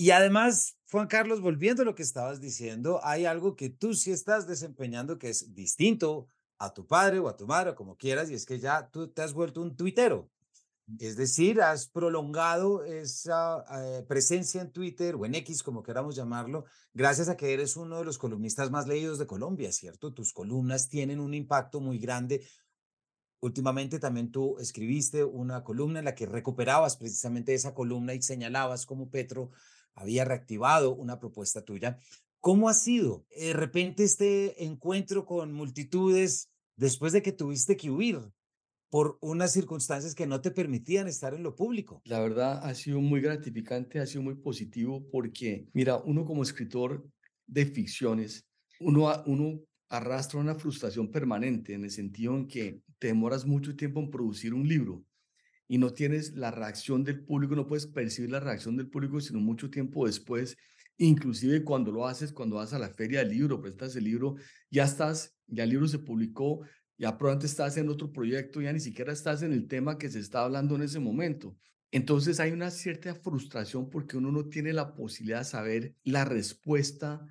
[0.00, 4.12] Y además, Juan Carlos, volviendo a lo que estabas diciendo, hay algo que tú sí
[4.12, 8.34] estás desempeñando que es distinto a tu padre o a tu madre, como quieras, y
[8.34, 10.30] es que ya tú te has vuelto un tuitero.
[11.00, 16.64] Es decir, has prolongado esa eh, presencia en Twitter o en X, como queramos llamarlo,
[16.94, 20.14] gracias a que eres uno de los columnistas más leídos de Colombia, ¿cierto?
[20.14, 22.46] Tus columnas tienen un impacto muy grande.
[23.40, 28.86] Últimamente también tú escribiste una columna en la que recuperabas precisamente esa columna y señalabas
[28.86, 29.50] cómo Petro
[29.98, 31.98] había reactivado una propuesta tuya.
[32.40, 38.20] ¿Cómo ha sido de repente este encuentro con multitudes después de que tuviste que huir
[38.90, 42.00] por unas circunstancias que no te permitían estar en lo público?
[42.04, 47.06] La verdad ha sido muy gratificante, ha sido muy positivo porque, mira, uno como escritor
[47.46, 48.46] de ficciones,
[48.80, 54.00] uno, uno arrastra una frustración permanente en el sentido en que te demoras mucho tiempo
[54.00, 55.04] en producir un libro
[55.68, 59.38] y no tienes la reacción del público, no puedes percibir la reacción del público, sino
[59.38, 60.56] mucho tiempo después,
[60.96, 64.36] inclusive cuando lo haces, cuando vas a la feria del libro, prestas el libro,
[64.70, 66.62] ya estás, ya el libro se publicó,
[66.96, 70.18] ya probablemente estás en otro proyecto, ya ni siquiera estás en el tema que se
[70.18, 71.56] está hablando en ese momento.
[71.90, 77.24] Entonces hay una cierta frustración porque uno no tiene la posibilidad de saber la respuesta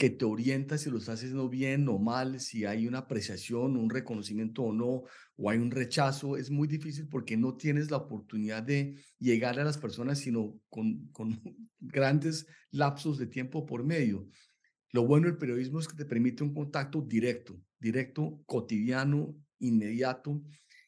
[0.00, 3.90] que te orienta si lo estás haciendo bien o mal, si hay una apreciación, un
[3.90, 5.02] reconocimiento o no,
[5.36, 9.64] o hay un rechazo, es muy difícil porque no tienes la oportunidad de llegar a
[9.64, 11.38] las personas, sino con, con
[11.80, 14.26] grandes lapsos de tiempo por medio.
[14.92, 20.42] Lo bueno del periodismo es que te permite un contacto directo, directo, cotidiano, inmediato,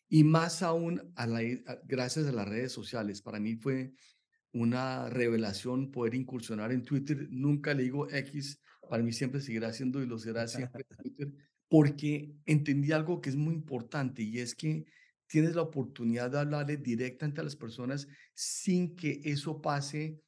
[0.09, 1.42] y más aún a la,
[1.85, 3.20] gracias a las redes sociales.
[3.20, 3.92] Para mí fue
[4.55, 7.29] una revelación poder incursionar en Twitter.
[7.31, 8.59] Nunca le digo X
[8.93, 11.33] para mí siempre seguirá siendo y lo será siempre Twitter,
[11.67, 14.85] porque entendí algo que es muy importante y es que
[15.27, 20.21] tienes la oportunidad de hablarle directamente a las personas sin que eso pase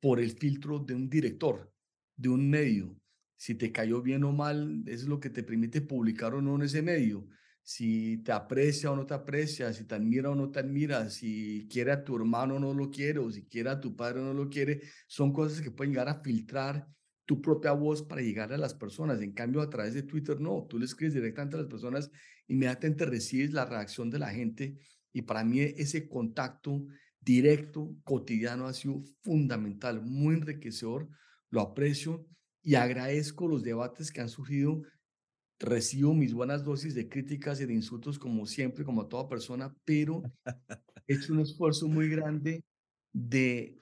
[0.00, 1.72] por el filtro de un director,
[2.16, 3.00] de un medio.
[3.36, 6.62] Si te cayó bien o mal, es lo que te permite publicar o no en
[6.62, 7.28] ese medio.
[7.62, 11.68] Si te aprecia o no te aprecia, si te admira o no te admira, si
[11.70, 14.24] quiere a tu hermano o no lo quiere, o si quiere a tu padre o
[14.24, 16.97] no lo quiere, son cosas que pueden llegar a filtrar
[17.28, 19.20] tu propia voz para llegar a las personas.
[19.20, 22.10] En cambio, a través de Twitter, no, tú le escribes directamente a las personas,
[22.46, 24.78] inmediatamente recibes la reacción de la gente
[25.12, 26.86] y para mí ese contacto
[27.20, 31.10] directo, cotidiano, ha sido fundamental, muy enriquecedor,
[31.50, 32.26] lo aprecio
[32.62, 34.80] y agradezco los debates que han surgido.
[35.58, 39.76] Recibo mis buenas dosis de críticas y de insultos como siempre, como a toda persona,
[39.84, 40.22] pero
[41.06, 42.64] he hecho un esfuerzo muy grande
[43.12, 43.78] de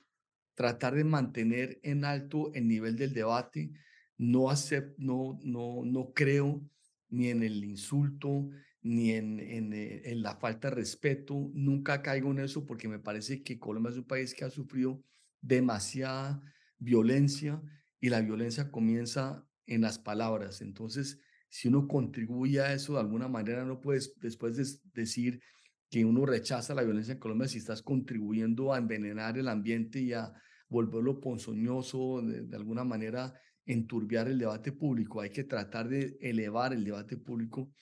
[0.56, 3.70] tratar de mantener en alto el nivel del debate.
[4.18, 4.48] No,
[4.96, 6.68] no, no, no creo
[7.10, 8.48] ni en el insulto,
[8.82, 11.50] ni en, en, eh, en, la falta de respeto.
[11.54, 15.04] Nunca caigo en eso porque me parece que Colombia es un país que ha sufrido
[15.40, 16.42] demasiada
[16.78, 17.62] violencia
[18.00, 20.62] y la violencia comienza en las palabras.
[20.62, 24.64] Entonces, si uno contribuye a eso de alguna manera, no puedes después de
[24.94, 25.42] decir
[25.90, 30.14] que uno rechaza la violencia en Colombia si estás contribuyendo a envenenar el ambiente y
[30.14, 30.32] a
[30.68, 33.32] volverlo ponzoñoso, de, alguna manera
[33.64, 35.20] enturbiar el debate público.
[35.20, 37.72] Hay que tratar de elevar el debate público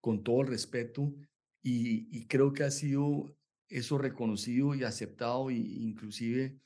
[0.00, 1.14] con todo el respeto
[1.62, 3.36] y, creo que ha sido
[3.68, 6.58] eso reconocido y aceptado e inclusive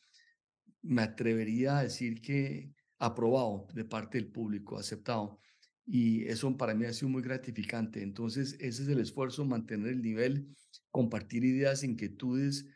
[0.82, 5.38] me atrevería a decir que aprobado de parte del público, aceptado.
[5.84, 8.02] Y eso para mí ha sido muy gratificante.
[8.02, 10.48] Entonces, ese es el esfuerzo, mantener el nivel,
[10.90, 12.66] compartir ideas, inquietudes,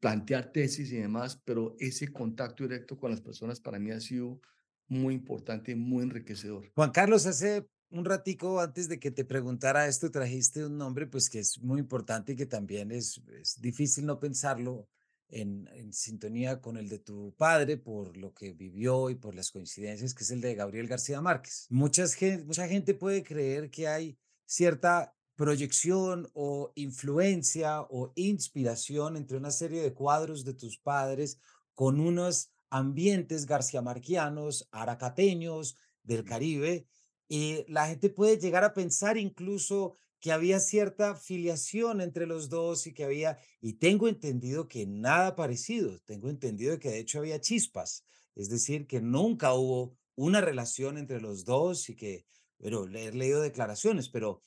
[0.00, 4.40] plantear tesis y demás, pero ese contacto directo con las personas para mí ha sido
[4.88, 6.70] muy importante, muy enriquecedor.
[6.74, 11.30] Juan Carlos, hace un ratico antes de que te preguntara esto, trajiste un nombre, pues,
[11.30, 14.88] que es muy importante y que también es es difícil no pensarlo
[15.28, 19.50] en en sintonía con el de tu padre, por lo que vivió y por las
[19.50, 21.66] coincidencias, que es el de Gabriel García Márquez.
[21.70, 29.50] Muchas mucha gente puede creer que hay cierta proyección o influencia o inspiración entre una
[29.50, 31.38] serie de cuadros de tus padres
[31.74, 36.86] con unos ambientes garciamarquianos, aracateños, del Caribe,
[37.28, 42.86] y la gente puede llegar a pensar incluso que había cierta filiación entre los dos
[42.86, 47.40] y que había, y tengo entendido que nada parecido, tengo entendido que de hecho había
[47.40, 52.26] chispas, es decir, que nunca hubo una relación entre los dos y que,
[52.58, 54.40] pero he leído declaraciones, pero.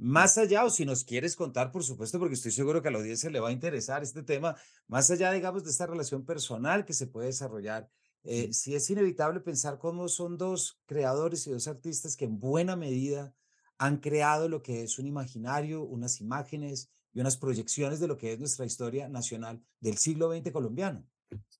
[0.00, 2.98] Más allá, o si nos quieres contar, por supuesto, porque estoy seguro que a la
[2.98, 4.56] audiencia le va a interesar este tema,
[4.88, 7.90] más allá, digamos, de esta relación personal que se puede desarrollar,
[8.22, 8.52] eh, Sí.
[8.52, 13.34] sí es inevitable pensar cómo son dos creadores y dos artistas que en buena medida
[13.78, 18.32] han creado lo que es un imaginario, unas imágenes y unas proyecciones de lo que
[18.32, 21.06] es nuestra historia nacional del siglo XX colombiano.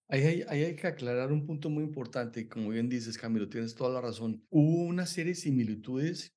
[0.08, 3.74] Ahí hay, ahí hay que aclarar un punto muy importante, como bien dices, Camilo, tienes
[3.74, 4.44] toda la razón.
[4.50, 6.34] Hubo una serie de similitudes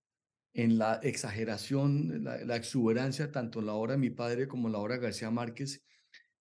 [0.54, 4.74] en la exageración, la, la exuberancia, tanto en la obra de mi padre como en
[4.74, 5.84] la obra de García Márquez,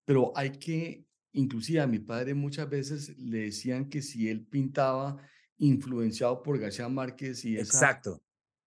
[0.05, 5.17] pero hay que, inclusive a mi padre muchas veces le decían que si él pintaba
[5.57, 8.21] influenciado por García Márquez y esa Exacto.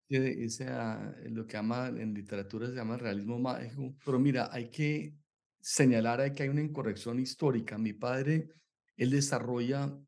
[0.09, 3.94] Eh, esa, eh, lo que llama en literatura se llama realismo mágico.
[4.04, 5.16] Pero mira, hay que
[5.61, 7.76] señalar que hay una incorrección histórica.
[7.76, 8.50] Mi padre,
[8.96, 9.98] él desarrolla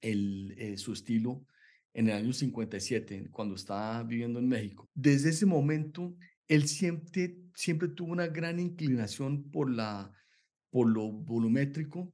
[0.00, 1.46] el, eh, su estilo
[1.94, 4.90] en el año 57, cuando estaba viviendo en México.
[4.94, 6.16] Desde ese momento,
[6.48, 10.12] él siempre, siempre tuvo una gran inclinación por, la,
[10.70, 12.12] por lo volumétrico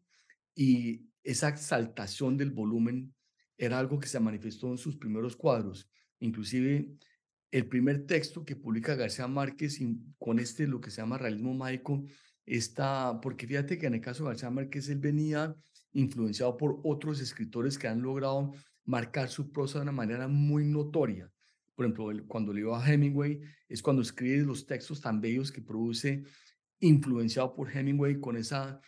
[0.54, 3.14] y esa exaltación del volumen
[3.56, 5.88] era algo que se manifestó en sus primeros cuadros.
[6.18, 6.90] Inclusive
[7.50, 9.78] el primer texto que publica García Márquez
[10.18, 12.04] con este, lo que se llama realismo mágico,
[12.46, 15.54] está, porque fíjate que en el caso de García Márquez, él venía
[15.92, 18.52] influenciado por otros escritores que han logrado
[18.90, 21.30] marcar su prosa de una manera muy notoria.
[21.74, 26.24] Por ejemplo, cuando leo a Hemingway, es cuando escribe los textos tan bellos que produce,
[26.80, 28.80] influenciado por Hemingway con esa,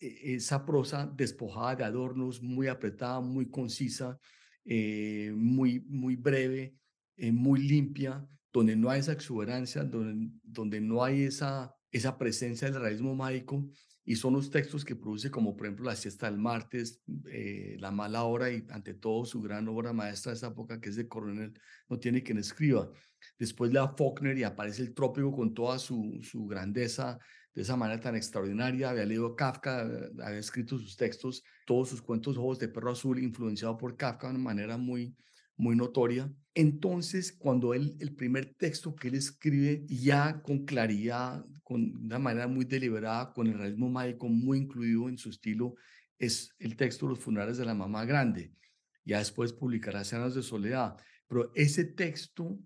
[0.00, 4.18] e- esa prosa despojada de adornos, muy apretada, muy concisa,
[4.64, 6.74] eh, muy, muy breve,
[7.16, 12.70] eh, muy limpia, donde no hay esa exuberancia, donde, donde no hay esa, esa presencia
[12.70, 13.68] del realismo mágico,
[14.04, 17.90] y son los textos que produce, como por ejemplo La siesta del martes, eh, La
[17.90, 21.08] mala hora y ante todo su gran obra maestra de esa época, que es de
[21.08, 22.90] Coronel, no tiene quien escriba.
[23.38, 27.18] Después le da Faulkner y aparece el trópico con toda su, su grandeza,
[27.54, 28.90] de esa manera tan extraordinaria.
[28.90, 29.82] Había leído Kafka,
[30.24, 34.34] había escrito sus textos, todos sus cuentos Ojos de Perro Azul, influenciado por Kafka de
[34.34, 35.14] una manera muy,
[35.56, 36.32] muy notoria.
[36.54, 42.46] Entonces, cuando él, el primer texto que él escribe ya con claridad, con una manera
[42.46, 45.74] muy deliberada, con el realismo mágico muy incluido en su estilo,
[46.18, 48.52] es el texto Los funerales de la mamá grande.
[49.04, 50.96] Ya después publicará Escenas de Soledad.
[51.26, 52.58] Pero ese texto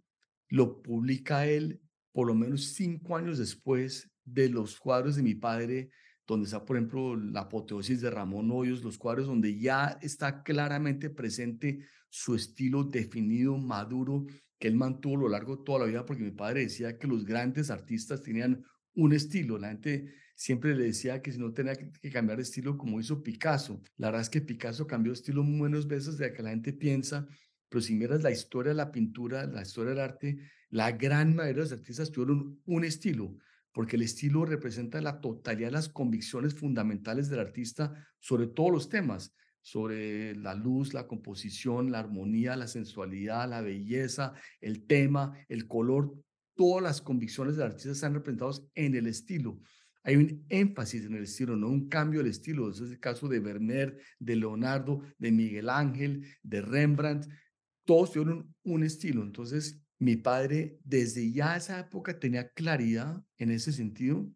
[0.48, 1.80] lo publica él
[2.12, 5.90] por lo menos cinco años después de los cuadros de mi padre,
[6.26, 11.08] donde está, por ejemplo, la apoteosis de Ramón Hoyos, los cuadros donde ya está claramente
[11.10, 14.26] presente su estilo definido, maduro,
[14.58, 17.06] que él mantuvo a lo largo de toda la vida, porque mi padre decía que
[17.06, 19.58] los grandes artistas tenían un estilo.
[19.58, 23.22] La gente siempre le decía que si no tenía que cambiar de estilo como hizo
[23.22, 23.82] Picasso.
[23.96, 27.26] La verdad es que Picasso cambió de estilo menos veces de que la gente piensa,
[27.68, 30.38] pero si miras la historia de la pintura, la historia del arte,
[30.70, 33.36] la gran mayoría de los artistas tuvieron un estilo,
[33.76, 38.88] porque el estilo representa la totalidad de las convicciones fundamentales del artista sobre todos los
[38.88, 45.68] temas, sobre la luz, la composición, la armonía, la sensualidad, la belleza, el tema, el
[45.68, 46.14] color,
[46.54, 49.60] todas las convicciones del artista están representados en el estilo.
[50.04, 52.70] Hay un énfasis en el estilo, no un cambio del estilo.
[52.70, 57.26] Ese es el caso de Vermeer, de Leonardo, de Miguel Ángel, de Rembrandt.
[57.84, 59.22] Todos tuvieron un estilo.
[59.22, 64.30] Entonces, mi padre desde ya esa época tenía claridad en ese sentido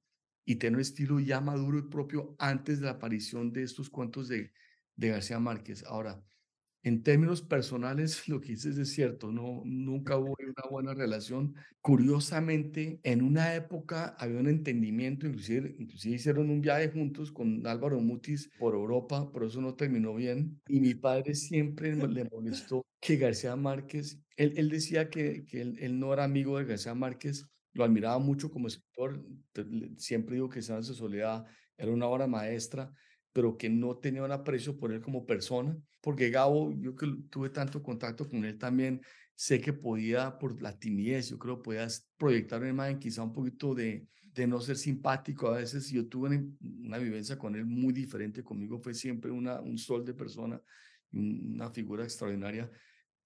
[0.45, 4.29] y tenía un estilo ya maduro y propio antes de la aparición de estos cuentos
[4.29, 4.53] de,
[4.97, 5.85] de García Márquez.
[5.85, 6.25] Ahora,
[6.83, 11.55] en términos personales, lo que dices es cierto, no, nunca hubo una buena relación.
[11.81, 18.01] Curiosamente, en una época había un entendimiento, inclusive, inclusive hicieron un viaje juntos con Álvaro
[18.01, 20.61] Mutis por Europa, pero eso no terminó bien.
[20.68, 25.76] Y mi padre siempre le molestó que García Márquez, él, él decía que, que él,
[25.81, 29.24] él no era amigo de García Márquez, lo admiraba mucho como escritor,
[29.97, 32.93] siempre digo que Santos de Soledad era una obra maestra,
[33.33, 37.51] pero que no tenía un aprecio por él como persona, porque Gabo, yo que tuve
[37.51, 39.01] tanto contacto con él también,
[39.35, 43.74] sé que podía, por la timidez, yo creo, podías proyectar una imagen quizá un poquito
[43.74, 45.91] de, de no ser simpático a veces.
[45.91, 46.45] Yo tuve una,
[46.85, 50.61] una, vivencia con él muy diferente, conmigo fue siempre una, un sol de persona,
[51.12, 52.70] una figura extraordinaria.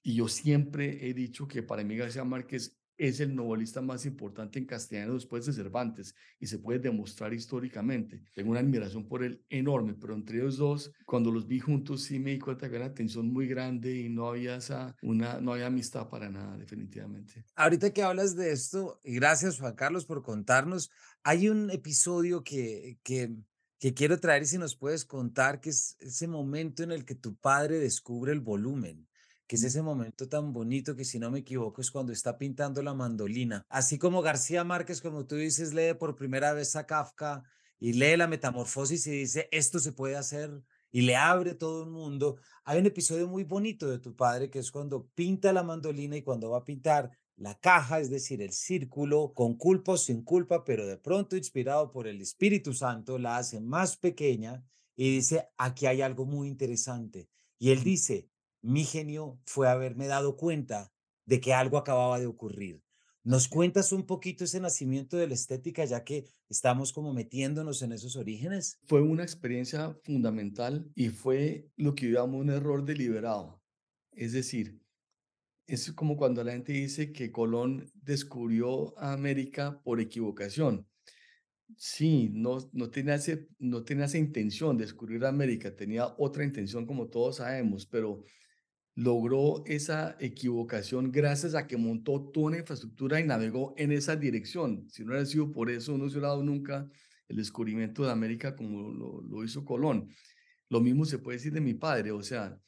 [0.02, 4.58] Y yo siempre he dicho que para mí García Márquez es el novelista más importante
[4.58, 8.22] en castellano después de Cervantes y se puede demostrar históricamente.
[8.34, 12.18] Tengo una admiración por él enorme, pero entre ellos dos, cuando los vi juntos, sí
[12.18, 15.66] me di cuenta que una tensión muy grande y no había esa, una, no había
[15.66, 17.44] amistad para nada, definitivamente.
[17.56, 20.90] Ahorita que hablas de esto, y gracias Juan Carlos por contarnos,
[21.22, 23.34] hay un episodio que, que,
[23.78, 27.14] que quiero traer y si nos puedes contar, que es ese momento en el que
[27.14, 29.08] tu padre descubre el volumen
[29.46, 32.82] que es ese momento tan bonito que si no me equivoco es cuando está pintando
[32.82, 33.64] la mandolina.
[33.68, 37.44] Así como García Márquez, como tú dices, lee por primera vez a Kafka
[37.78, 41.90] y lee la metamorfosis y dice, esto se puede hacer y le abre todo el
[41.90, 42.38] mundo.
[42.64, 46.22] Hay un episodio muy bonito de tu padre que es cuando pinta la mandolina y
[46.22, 50.64] cuando va a pintar la caja, es decir, el círculo, con culpa o sin culpa,
[50.64, 54.64] pero de pronto inspirado por el Espíritu Santo, la hace más pequeña
[54.94, 57.28] y dice, aquí hay algo muy interesante.
[57.58, 58.28] Y él dice,
[58.64, 60.90] mi genio fue haberme dado cuenta
[61.26, 62.82] de que algo acababa de ocurrir.
[63.22, 67.92] ¿Nos cuentas un poquito ese nacimiento de la estética, ya que estamos como metiéndonos en
[67.92, 68.78] esos orígenes?
[68.86, 73.62] Fue una experiencia fundamental y fue lo que llamamos un error deliberado.
[74.12, 74.80] Es decir,
[75.66, 80.86] es como cuando la gente dice que Colón descubrió América por equivocación.
[81.76, 86.86] Sí, no, no, tenía ese, no tenía esa intención de descubrir América, tenía otra intención
[86.86, 88.22] como todos sabemos, pero
[88.94, 94.88] logró esa equivocación gracias a que montó toda una infraestructura y navegó en esa dirección.
[94.88, 96.88] Si no hubiera sido por eso, no se hubiera dado nunca
[97.28, 100.08] el descubrimiento de América como lo, hizo Colón.
[100.68, 102.58] Lo mismo se puede decir de mi padre, o sea,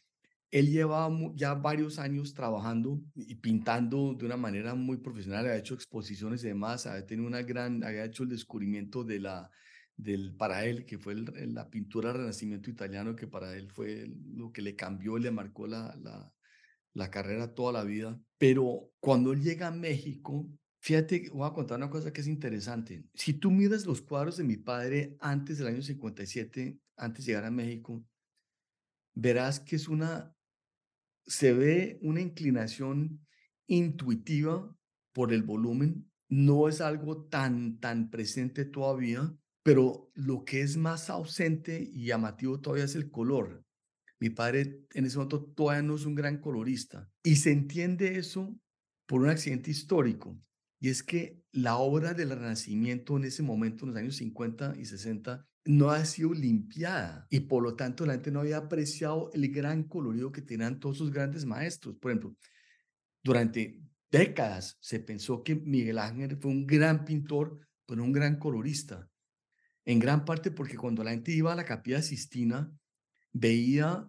[0.51, 5.75] él llevaba ya varios años trabajando y pintando de una manera muy profesional, ha hecho
[5.75, 9.51] exposiciones y demás, ha tenido una gran, había hecho el descubrimiento de la,
[9.97, 14.63] del, para él, que fue la pintura renacimiento italiano, que para él fue lo que
[14.63, 16.33] le cambió, le marcó la, la,
[16.93, 18.21] la carrera toda la vida.
[18.39, 20.49] Pero cuando él llega a México,
[20.81, 23.05] fíjate, voy a contar una cosa que es interesante.
[23.15, 27.45] Si tú miras los cuadros de mi padre antes del año 57, antes de llegar
[27.45, 28.05] a México,
[29.15, 30.35] verás que es una,
[31.27, 33.27] se ve una inclinación
[33.67, 34.75] intuitiva
[35.13, 39.35] por el volumen, no es algo tan, tan presente todavía,
[39.67, 43.65] pero lo que es más ausente y llamativo todavía es el color.
[44.21, 47.11] Mi padre en ese momento todavía no es un gran colorista.
[47.25, 48.57] Y se entiende eso
[49.07, 50.41] por un accidente histórico.
[50.79, 54.85] Y es que la obra del Renacimiento en ese momento, en los años 50 y
[54.85, 57.27] 60, no ha sido limpiada.
[57.29, 60.99] Y por lo tanto la gente no había apreciado el gran colorido que tenían todos
[60.99, 61.97] sus grandes maestros.
[61.97, 62.37] Por ejemplo,
[63.21, 69.11] durante décadas se pensó que Miguel Ángel fue un gran pintor, pero un gran colorista
[69.87, 72.71] en gran parte porque cuando la gente iba a la capilla Sistina,
[73.33, 74.07] veía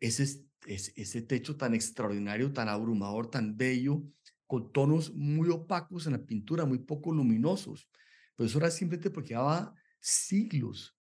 [0.00, 4.02] ese, ese, techo tan extraordinario, tan abrumador, tan bello,
[4.46, 7.88] con tonos muy opacos en la pintura, muy poco luminosos.
[8.34, 10.96] Pero eso era simplemente porque llevaba siglos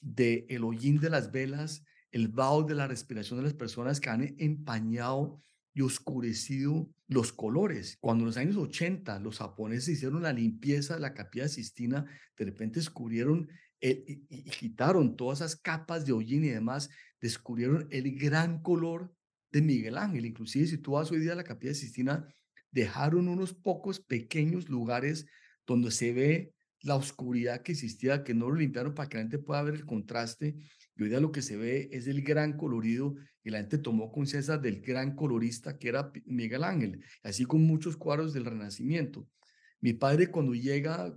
[0.00, 4.10] de el hollín de las velas, el vaho de la respiración de las personas que
[4.10, 5.40] han empañado
[5.72, 7.98] y oscurecido los colores.
[8.00, 12.06] Cuando en los años 80 los japoneses hicieron la limpieza de la capilla Sistina,
[12.36, 13.48] de repente descubrieron
[13.80, 16.90] y, quitaron todas esas capas de hollín y demás,
[17.20, 19.14] descubrieron el gran color
[19.52, 20.26] de Miguel Ángel.
[20.26, 22.26] Inclusive si tú vas hoy día a la capilla Sistina,
[22.70, 25.26] dejaron unos pocos pequeños lugares
[25.66, 29.38] donde se ve la oscuridad que existía, que no lo limpiaron para que la gente
[29.38, 30.56] pueda ver el contraste.
[30.96, 34.12] Y hoy día lo que se ve es el gran colorido y la gente tomó
[34.12, 39.26] conciencia del gran colorista que era Miguel Ángel, así con muchos cuadros del Renacimiento.
[39.80, 41.16] Mi padre cuando llega,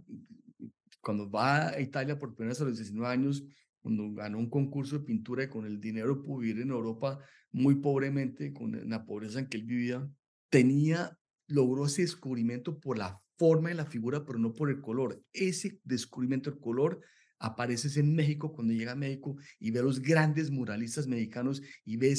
[1.01, 3.43] cuando va a Italia por primera vez a los 19 años,
[3.81, 7.19] cuando ganó un concurso de pintura y con el dinero pudo vivir en Europa
[7.51, 10.09] muy pobremente, con la pobreza en que él vivía,
[10.49, 11.17] tenía,
[11.47, 15.21] logró ese descubrimiento por la forma de la figura, pero no por el color.
[15.33, 17.01] Ese descubrimiento del color
[17.43, 21.97] apareces en México cuando llega a México y ve a los grandes muralistas mexicanos y
[21.97, 22.13] ve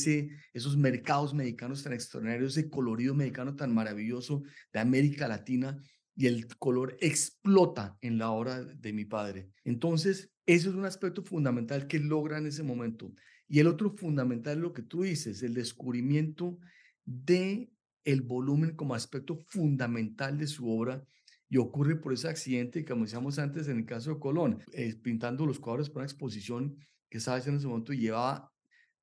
[0.52, 5.78] esos mercados mexicanos tan extraordinarios, ese colorido mexicano tan maravilloso de América Latina
[6.14, 9.48] y el color explota en la obra de mi padre.
[9.64, 13.14] Entonces, eso es un aspecto fundamental que logra en ese momento.
[13.48, 16.58] Y el otro fundamental es lo que tú dices, el descubrimiento
[17.06, 17.70] de
[18.04, 21.02] el volumen como aspecto fundamental de su obra
[21.54, 25.46] y ocurre por ese accidente, como decíamos antes en el caso de Colón, eh, pintando
[25.46, 26.76] los cuadros para una exposición,
[27.08, 28.52] que estaba haciendo en ese momento y llevaba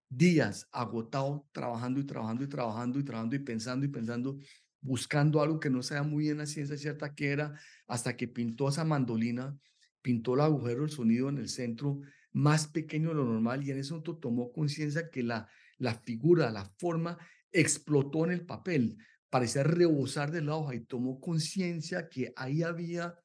[0.09, 4.37] días agotado trabajando y trabajando y trabajando y trabajando y pensando y pensando,
[4.81, 8.67] buscando algo que no sabía muy bien la ciencia cierta que era, hasta que pintó
[8.67, 9.57] esa mandolina,
[10.01, 12.01] pintó el agujero del sonido en el centro
[12.33, 15.47] más pequeño de lo normal y en ese momento tomó conciencia que la,
[15.77, 17.17] la figura, la forma
[17.49, 18.97] explotó en el papel,
[19.31, 23.15] parecía rebosar de la hoja y tomó conciencia que ahí había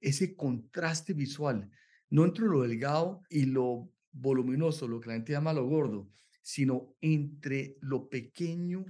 [0.00, 1.70] ese contraste visual,
[2.10, 6.10] no entre lo delgado y lo voluminoso, lo que la gente llama lo gordo,
[6.42, 8.84] sino entre lo pequeño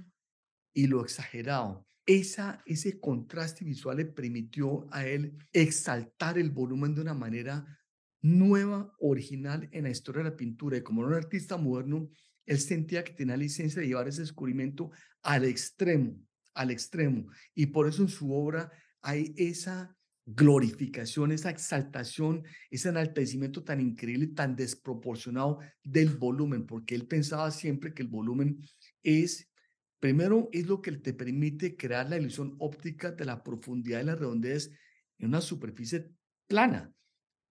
[0.73, 1.87] y lo exagerado.
[2.05, 7.79] Esa, ese contraste visual le permitió a él exaltar el volumen de una manera
[8.21, 10.77] nueva, original en la historia de la pintura.
[10.77, 12.09] Y como era un artista moderno,
[12.45, 16.19] él sentía que tenía licencia de llevar ese descubrimiento al extremo,
[16.53, 17.27] al extremo.
[17.55, 19.95] Y por eso en su obra hay esa
[20.25, 27.93] glorificación, esa exaltación, ese enaltecimiento tan increíble, tan desproporcionado del volumen, porque él pensaba siempre
[27.93, 28.59] que el volumen
[29.03, 29.51] es,
[29.99, 34.15] primero, es lo que te permite crear la ilusión óptica de la profundidad y la
[34.15, 34.71] redondez
[35.17, 36.09] en una superficie
[36.47, 36.93] plana,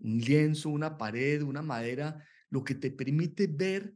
[0.01, 3.95] un lienzo, una pared, una madera, lo que te permite ver,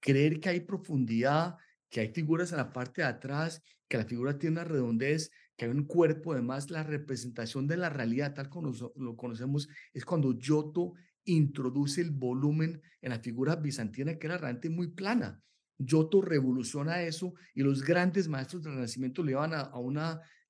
[0.00, 1.56] creer que hay profundidad,
[1.92, 5.66] que hay figuras en la parte de atrás, que la figura tiene una redondez, que
[5.66, 10.32] hay un cuerpo, además la representación de la realidad tal como lo conocemos es cuando
[10.32, 15.42] Giotto introduce el volumen en la figura bizantina que era realmente muy plana.
[15.78, 19.98] Giotto revoluciona eso y los grandes maestros del Renacimiento le van a, a un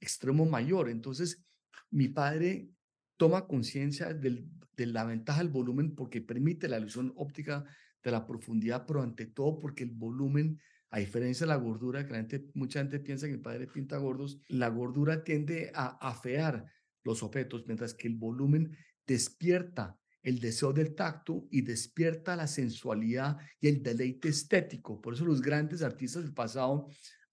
[0.00, 0.88] extremo mayor.
[0.88, 1.42] Entonces,
[1.90, 2.68] mi padre
[3.16, 7.64] toma conciencia de la ventaja del volumen porque permite la ilusión óptica
[8.00, 10.60] de la profundidad, pero ante todo porque el volumen
[10.92, 13.96] a diferencia de la gordura, que la gente, mucha gente piensa que el padre pinta
[13.96, 16.66] gordos, la gordura tiende a afear
[17.02, 18.76] los objetos, mientras que el volumen
[19.06, 25.00] despierta el deseo del tacto y despierta la sensualidad y el deleite estético.
[25.00, 26.88] Por eso los grandes artistas del pasado,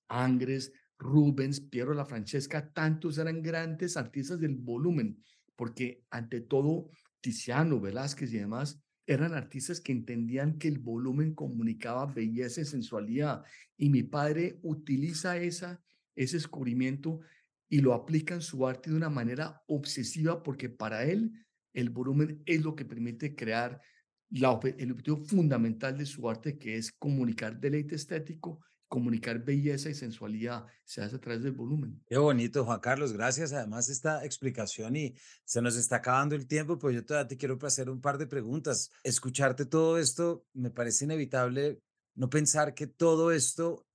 [0.07, 5.21] Angres, Rubens, Piero la Francesca, tantos eran grandes artistas del volumen,
[5.57, 6.89] porque ante todo
[7.19, 13.43] Tiziano, Velázquez y demás eran artistas que entendían que el volumen comunicaba belleza y sensualidad.
[13.75, 15.81] Y mi padre utiliza esa,
[16.15, 17.19] ese descubrimiento
[17.67, 21.31] y lo aplica en su arte de una manera obsesiva porque para él
[21.73, 23.81] el volumen es lo que permite crear
[24.29, 28.59] la, el objetivo fundamental de su arte, que es comunicar deleite estético
[28.89, 32.03] comunicar belleza y sensualidad se hace a través del volumen.
[32.07, 33.13] Qué bonito, Juan Carlos.
[33.13, 33.53] Gracias.
[33.53, 35.15] Además, esta explicación y
[35.45, 38.27] se nos está acabando el tiempo, pero yo todavía te quiero hacer un par de
[38.27, 38.91] preguntas.
[39.03, 41.81] Escucharte todo esto me parece inevitable
[42.15, 43.87] no pensar que todo esto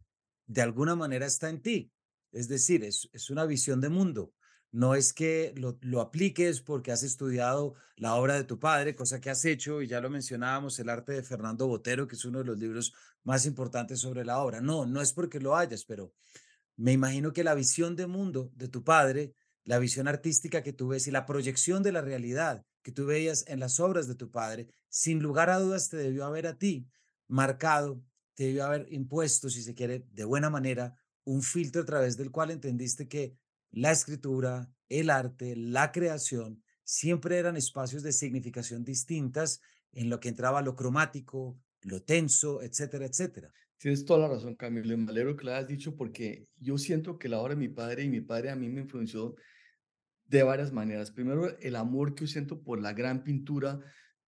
[0.46, 1.92] de alguna manera está en ti.
[2.32, 4.32] Es decir, es, es una visión de mundo.
[4.74, 9.20] No es que lo, lo, apliques porque has estudiado la obra de tu padre, cosa
[9.20, 12.40] que has hecho, y ya lo mencionábamos, el arte de Fernando Botero, que es uno
[12.40, 14.60] de los libros más importantes sobre la obra.
[14.60, 16.12] No, no es porque lo hayas, pero
[16.74, 20.88] me imagino que la visión de mundo de tu padre, la visión artística que tú
[20.88, 24.32] ves y la proyección de la realidad que tú veías en las obras de tu
[24.32, 26.88] padre, sin lugar a dudas te debió haber a ti
[27.28, 28.02] marcado,
[28.34, 32.32] te debió haber impuesto, si se quiere, de buena manera, un filtro a través del
[32.32, 33.36] cual entendiste que
[33.74, 39.60] la escritura, el arte, la creación, siempre eran espacios de significación distintas
[39.92, 43.52] en lo que entraba lo cromático, lo tenso, etcétera, etcétera.
[43.78, 44.96] Tienes toda la razón, Camilo.
[44.96, 48.04] Me alegro que lo hayas dicho porque yo siento que la obra de mi padre
[48.04, 49.34] y mi padre a mí me influenció
[50.26, 51.10] de varias maneras.
[51.10, 53.80] Primero, el amor que yo siento por la gran pintura.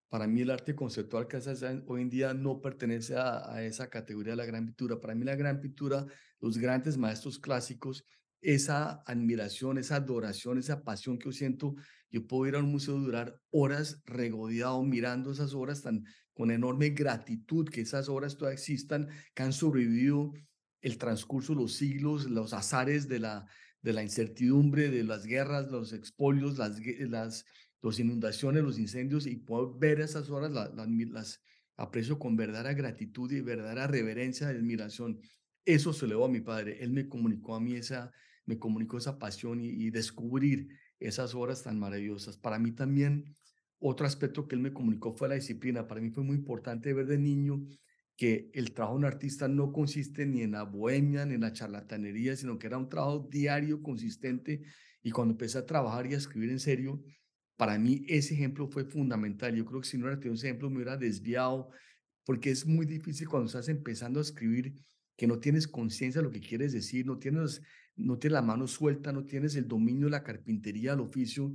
[0.09, 3.89] Para mí el arte conceptual que hace hoy en día no pertenece a, a esa
[3.89, 5.01] categoría de la gran pintura.
[5.01, 6.05] Para mí la gran pintura,
[6.41, 8.05] los grandes maestros clásicos
[8.41, 11.75] esa admiración, esa adoración, esa pasión que yo siento.
[12.11, 16.51] Yo puedo ir a un museo y durar horas regodeado mirando esas obras tan con
[16.51, 20.33] enorme gratitud que esas obras todavía existan, que han sobrevivido
[20.83, 23.47] el transcurso de los siglos, los azares de la,
[23.81, 26.79] de la incertidumbre, de las guerras, los expolios, las,
[27.09, 27.47] las
[27.83, 31.41] los inundaciones, los incendios, y puedo ver esas obras, las, las
[31.77, 35.21] aprecio con verdadera gratitud y verdadera reverencia y admiración.
[35.67, 36.79] Eso se lo a mi padre.
[36.81, 38.13] Él me comunicó a mí esa,
[38.47, 40.69] me comunicó esa pasión y, descubrir
[41.01, 42.39] esas obras tan maravillosas.
[42.39, 43.35] Para mí también,
[43.81, 45.89] otro aspecto que él me comunicó fue la disciplina.
[45.89, 47.67] Para mí fue muy importante ver de niño
[48.17, 51.53] que el trabajo de un artista no consiste ni en la bohemia ni en la
[51.53, 54.63] charlatanería, sino que era un trabajo diario, consistente.
[55.03, 57.03] Y cuando empecé a trabajar y a escribir en serio,
[57.57, 59.55] para mí ese ejemplo fue fundamental.
[59.57, 61.71] Yo creo que si no hubiera tenido ese ejemplo me hubiera desviado,
[62.25, 64.75] porque es muy difícil cuando estás empezando a escribir
[65.17, 67.63] que no tienes conciencia de lo que quieres decir, no tienes
[67.97, 71.55] no tienes la mano suelta, no tienes el dominio de la carpintería, el oficio,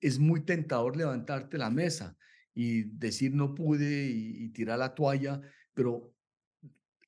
[0.00, 2.16] es muy tentador levantarte la mesa.
[2.54, 5.40] y decir no pude y, y tirar la toalla,
[5.74, 6.12] pero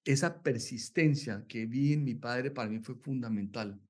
[0.05, 3.81] esa persistencia que vi en mi padre para mí fue fundamental.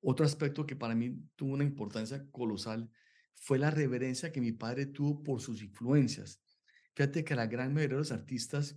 [0.00, 2.90] Otro aspecto que para mí tuvo una importancia colosal
[3.34, 6.42] fue la reverencia que mi padre tuvo por sus influencias.
[6.94, 8.76] Fíjate que la gran mayoría de los artistas,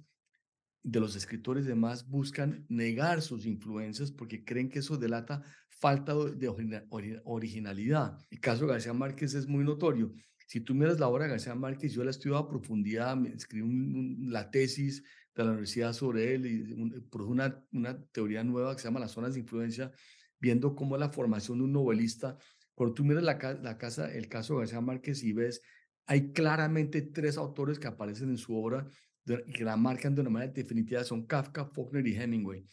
[0.84, 6.84] de los escritores demás, buscan negar sus influencias porque creen que eso delata falta de
[7.24, 8.18] originalidad.
[8.30, 10.14] El caso de García Márquez es muy notorio.
[10.48, 14.50] Si tú miras la obra de García Márquez, yo la estudié a profundidad, escribí la
[14.50, 15.04] tesis
[15.36, 16.74] de la universidad sobre él y
[17.12, 19.92] una, una teoría nueva que se llama las zonas de influencia,
[20.40, 22.38] viendo cómo la formación de un novelista.
[22.74, 25.62] Cuando tú miras la, la casa, el caso de García Márquez y ves,
[26.08, 28.90] hay claramente tres autores que aparecen en su obra
[29.54, 32.66] que la marcan de una manera definitiva, son Kafka, Faulkner y Hemingway.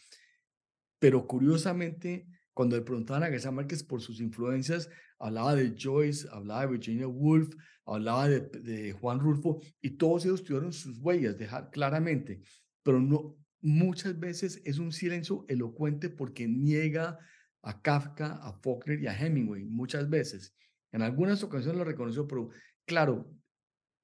[0.99, 4.89] Pero curiosamente, cuando le preguntaban a García Márquez por sus influencias,
[5.19, 7.53] hablaba de Joyce, hablaba de Virginia Woolf,
[7.85, 12.41] hablaba de, de Juan Rulfo, y todos ellos tuvieron sus huellas, dejar claramente,
[12.83, 17.19] pero no, muchas veces es un silencio elocuente porque niega
[17.61, 20.55] a Kafka, a Faulkner y a Hemingway, muchas veces.
[20.91, 22.49] En algunas ocasiones lo reconoció, pero
[22.85, 23.29] claro,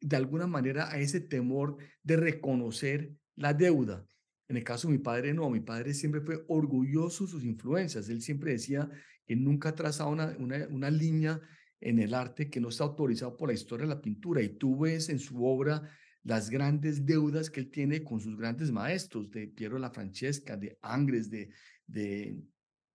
[0.04, 4.06] de alguna manera a ese temor de reconocer la deuda.
[4.48, 8.10] En el caso de mi padre, no, mi padre siempre fue orgulloso de sus influencias.
[8.10, 8.90] Él siempre decía
[9.26, 11.40] que nunca ha trazado una, una, una línea
[11.80, 14.42] en el arte que no está autorizado por la historia de la pintura.
[14.42, 15.90] Y tú ves en su obra
[16.24, 20.78] las grandes deudas que él tiene con sus grandes maestros, de Piero la Francesca, de
[20.82, 21.50] Angres, de,
[21.88, 22.38] de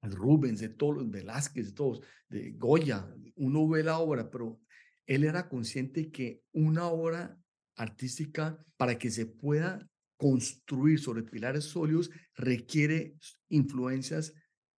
[0.03, 3.07] Rubens, de todos Velázquez, de todos, de Goya.
[3.37, 4.61] Uno ve la obra, pero
[5.09, 7.37] él era consciente que una obra
[7.75, 13.17] artística, para que se pueda construir sobre pilares sólidos, requiere
[13.49, 14.33] influencias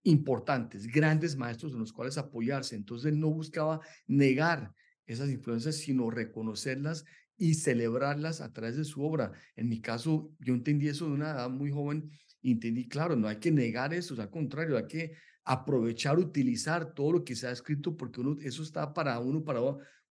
[0.04, 2.76] importantes, grandes maestros en los cuales apoyarse.
[2.76, 4.72] Entonces él no buscaba negar
[5.04, 7.04] esas influencias, sino reconocerlas
[7.36, 9.32] y celebrarlas a través de su obra.
[9.56, 12.10] En mi caso, yo entendí eso de una edad muy joven
[12.42, 15.12] entendí, claro, no hay que negar eso, al contrario, hay que
[15.44, 19.60] aprovechar, utilizar todo lo que se ha escrito, porque uno, eso está para uno, para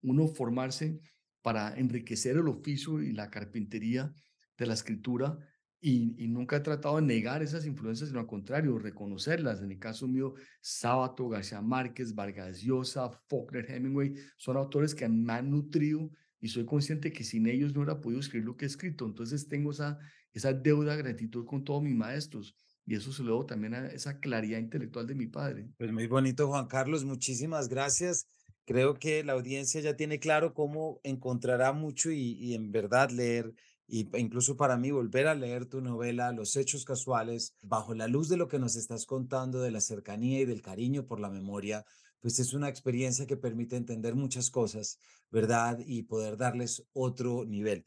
[0.02, 1.00] uno formarse,
[1.42, 4.14] para enriquecer el oficio y la carpintería
[4.58, 5.38] de la escritura.
[5.82, 9.62] Y, nunca he tratado de negar esas influencias, sino al contrario, reconocerlas.
[9.62, 15.32] En el caso mío, Sábato, García Márquez, Vargas Llosa, Faulkner, Hemingway, son autores que me
[15.32, 18.68] han nutrido y soy consciente que sin ellos no hubiera podido escribir lo que he
[18.68, 19.06] escrito.
[19.06, 19.98] Entonces tengo esa,
[20.34, 23.88] esa deuda de gratitud con todos mis maestros y eso se lo debo también a
[23.88, 25.70] esa claridad intelectual de mi padre.
[25.78, 28.28] Pues muy bonito, Juan Carlos, muchísimas gracias.
[28.66, 33.54] Creo que la audiencia ya tiene claro cómo encontrará mucho y, y en verdad leer
[33.90, 38.30] y incluso para mí volver a leer tu novela Los Hechos Casuales, bajo la luz
[38.30, 41.84] de lo que nos estás contando, de la cercanía y del cariño por la memoria,
[42.20, 45.00] pues es una experiencia que permite entender muchas cosas,
[45.32, 45.80] ¿verdad?
[45.84, 47.84] Y poder darles otro nivel.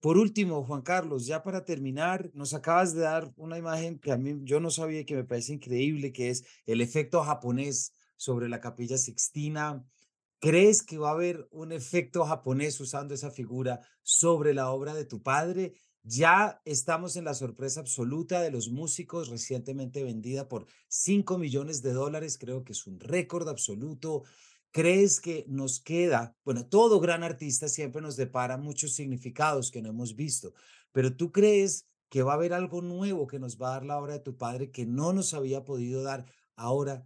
[0.00, 4.18] Por último, Juan Carlos, ya para terminar, nos acabas de dar una imagen que a
[4.18, 8.60] mí yo no sabía que me parece increíble, que es el efecto japonés sobre la
[8.60, 9.82] capilla sixtina.
[10.40, 15.04] ¿Crees que va a haber un efecto japonés usando esa figura sobre la obra de
[15.04, 15.74] tu padre?
[16.04, 21.92] Ya estamos en la sorpresa absoluta de los músicos, recientemente vendida por 5 millones de
[21.92, 24.22] dólares, creo que es un récord absoluto.
[24.70, 29.88] ¿Crees que nos queda, bueno, todo gran artista siempre nos depara muchos significados que no
[29.88, 30.54] hemos visto,
[30.92, 33.98] pero tú crees que va a haber algo nuevo que nos va a dar la
[33.98, 37.04] obra de tu padre que no nos había podido dar ahora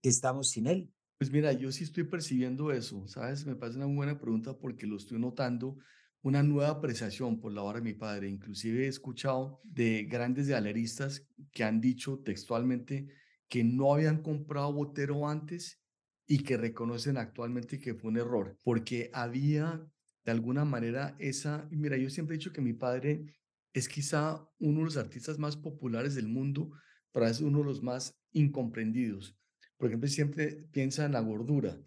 [0.00, 0.94] que estamos sin él?
[1.20, 3.44] Pues mira, yo sí estoy percibiendo eso, ¿sabes?
[3.44, 5.76] Me parece una buena pregunta porque lo estoy notando
[6.22, 8.30] una nueva apreciación por la obra de mi padre.
[8.30, 13.08] Inclusive he escuchado de grandes galeristas que han dicho textualmente
[13.48, 15.82] que no habían comprado Botero antes
[16.26, 19.86] y que reconocen actualmente que fue un error, porque había
[20.24, 23.34] de alguna manera esa, mira, yo siempre he dicho que mi padre
[23.74, 26.70] es quizá uno de los artistas más populares del mundo,
[27.12, 29.39] pero es uno de los más incomprendidos.
[29.80, 31.80] Por ejemplo, siempre piensa en la gordura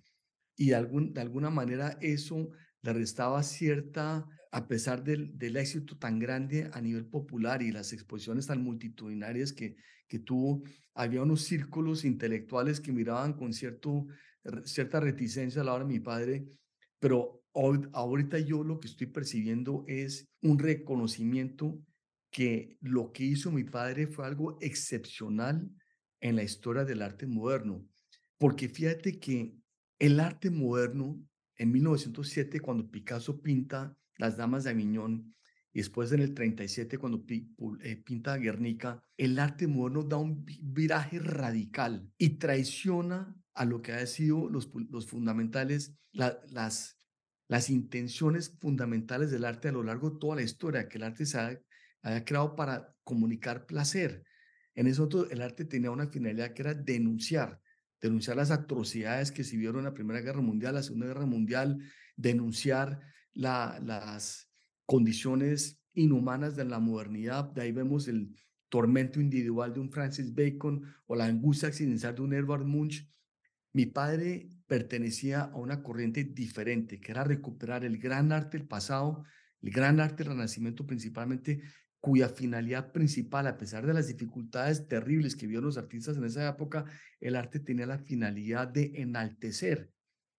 [0.58, 2.50] y de, algún, de alguna manera eso
[2.82, 7.94] le restaba cierta, a pesar del, del, éxito tan grande a nivel popular y las
[7.94, 9.76] exposiciones tan multitudinarias que,
[10.08, 10.64] que tuvo,
[10.96, 14.08] había unos círculos intelectuales que miraban con cierto,
[14.64, 16.48] cierta reticencia a la hora de mi padre,
[17.00, 21.80] pero ahorita yo lo que estoy percibiendo es un reconocimiento
[22.32, 25.70] que lo que hizo mi padre fue algo excepcional
[26.24, 27.86] en la historia del arte moderno,
[28.38, 29.54] porque fíjate que
[30.00, 31.22] el arte moderno
[31.58, 35.36] en 1907, cuando Picasso pinta Las Damas de Aviñón,
[35.74, 41.20] y después en el 37, cuando eh, pinta Guernica, el arte moderno da un viraje
[41.20, 46.98] radical y traiciona a lo que ha sido los, los fundamentales, las,
[47.48, 51.26] las intenciones fundamentales del arte a lo largo de toda la historia, que el arte
[51.26, 51.60] se ha,
[52.24, 54.24] creado para comunicar placer.
[54.76, 57.62] En eso el arte tenía una finalidad que era denunciar,
[58.02, 61.80] denunciar las atrocidades que se vieron en la Primera Guerra Mundial, la Segunda Guerra Mundial,
[62.16, 63.00] denunciar
[63.34, 64.50] las
[64.86, 67.46] condiciones inhumanas de la modernidad.
[67.46, 68.36] De ahí vemos el
[68.70, 73.08] tormento individual de un Francis Bacon o la angustia existencial de un Edward Munch.
[73.72, 79.24] Mi padre pertenecía a una corriente diferente, que era recuperar el gran arte del pasado,
[79.62, 81.62] el gran arte del Renacimiento principalmente,
[82.04, 86.50] cuya finalidad principal, a pesar de las dificultades terribles que vieron los artistas en esa
[86.50, 86.84] época,
[87.22, 89.90] el arte tenía la finalidad de enaltecer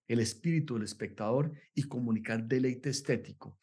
[0.07, 3.59] el espíritu del espectador y comunicar deleite estético.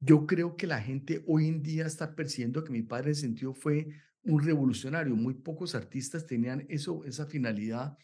[0.00, 3.54] Yo creo que la gente hoy en día está percibiendo que mi padre en sentido
[3.54, 3.86] fue
[4.24, 5.14] un revolucionario.
[5.14, 7.96] Muy pocos artistas tenían eso, esa finalidad.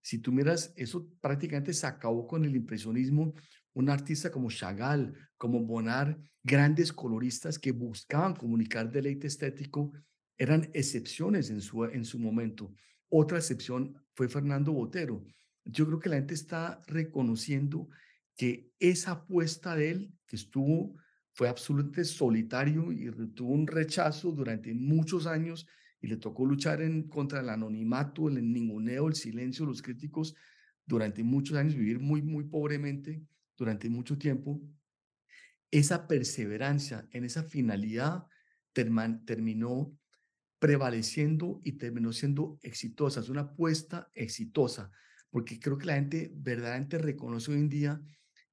[0.00, 3.34] Si tú miras, eso prácticamente se acabó con el impresionismo.
[3.74, 9.92] Un artista como Chagall, como Bonnard, grandes coloristas que buscaban comunicar deleite estético,
[10.36, 12.72] eran excepciones en su, en su momento.
[13.08, 15.24] Otra excepción fue Fernando Botero.
[15.64, 17.88] Yo creo que la gente está reconociendo
[18.36, 20.96] que esa apuesta de él, que estuvo
[21.32, 25.66] fue absolutamente solitario y tuvo un rechazo durante muchos años
[26.00, 30.34] y le tocó luchar en contra el anonimato, el ninguneo, el silencio, los críticos
[30.86, 33.22] durante muchos años, vivir muy, muy pobremente
[33.56, 34.60] durante mucho tiempo.
[35.70, 38.26] Esa perseverancia en esa finalidad
[38.72, 39.96] terminó
[40.58, 43.20] prevaleciendo y terminó siendo exitosa.
[43.20, 44.90] Es una apuesta exitosa,
[45.30, 48.00] porque creo que la gente verdaderamente reconoce hoy en día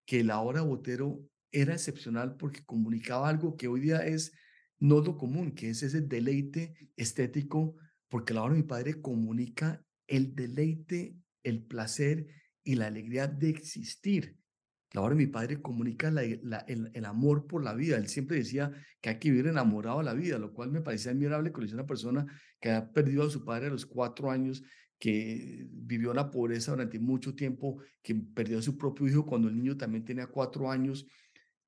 [0.06, 4.32] que la obra Botero era excepcional porque comunicaba algo que hoy día es
[4.80, 7.76] no lo común, que es ese deleite estético,
[8.10, 12.28] porque la obra de mi padre comunica el deleite, el placer
[12.64, 14.41] y la alegría de existir.
[14.94, 17.98] La de mi padre comunica el, amor por la vida.
[17.98, 21.12] Él siempre decía que hay que vivir enamorado de la vida, lo cual me parecía
[21.12, 22.26] admirable con una persona
[22.60, 24.64] que ha perdido a su padre a los cuatro años,
[25.00, 29.56] que vivió la pobreza durante mucho tiempo, que perdió a su propio hijo cuando el
[29.56, 31.08] niño también tenía cuatro años,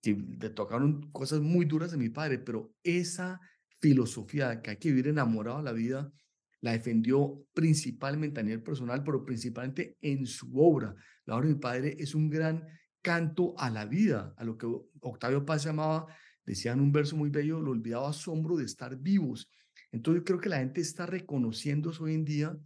[0.02, 3.40] que le tocaron cosas muy duras de mi padre, pero esa
[3.80, 6.12] filosofía de que hay que vivir enamorado de la vida,
[6.60, 10.94] la defendió principalmente a nivel personal, pero principalmente en su obra.
[11.26, 12.66] La obra de mi padre es un gran
[13.04, 14.66] canto a la vida, a lo que
[15.02, 16.08] Octavio Paz llamaba,
[16.46, 19.52] decía en un verso muy bello, lo olvidado asombro de estar vivos.
[19.92, 22.58] Entonces yo creo que la gente está reconociendo eso hoy en día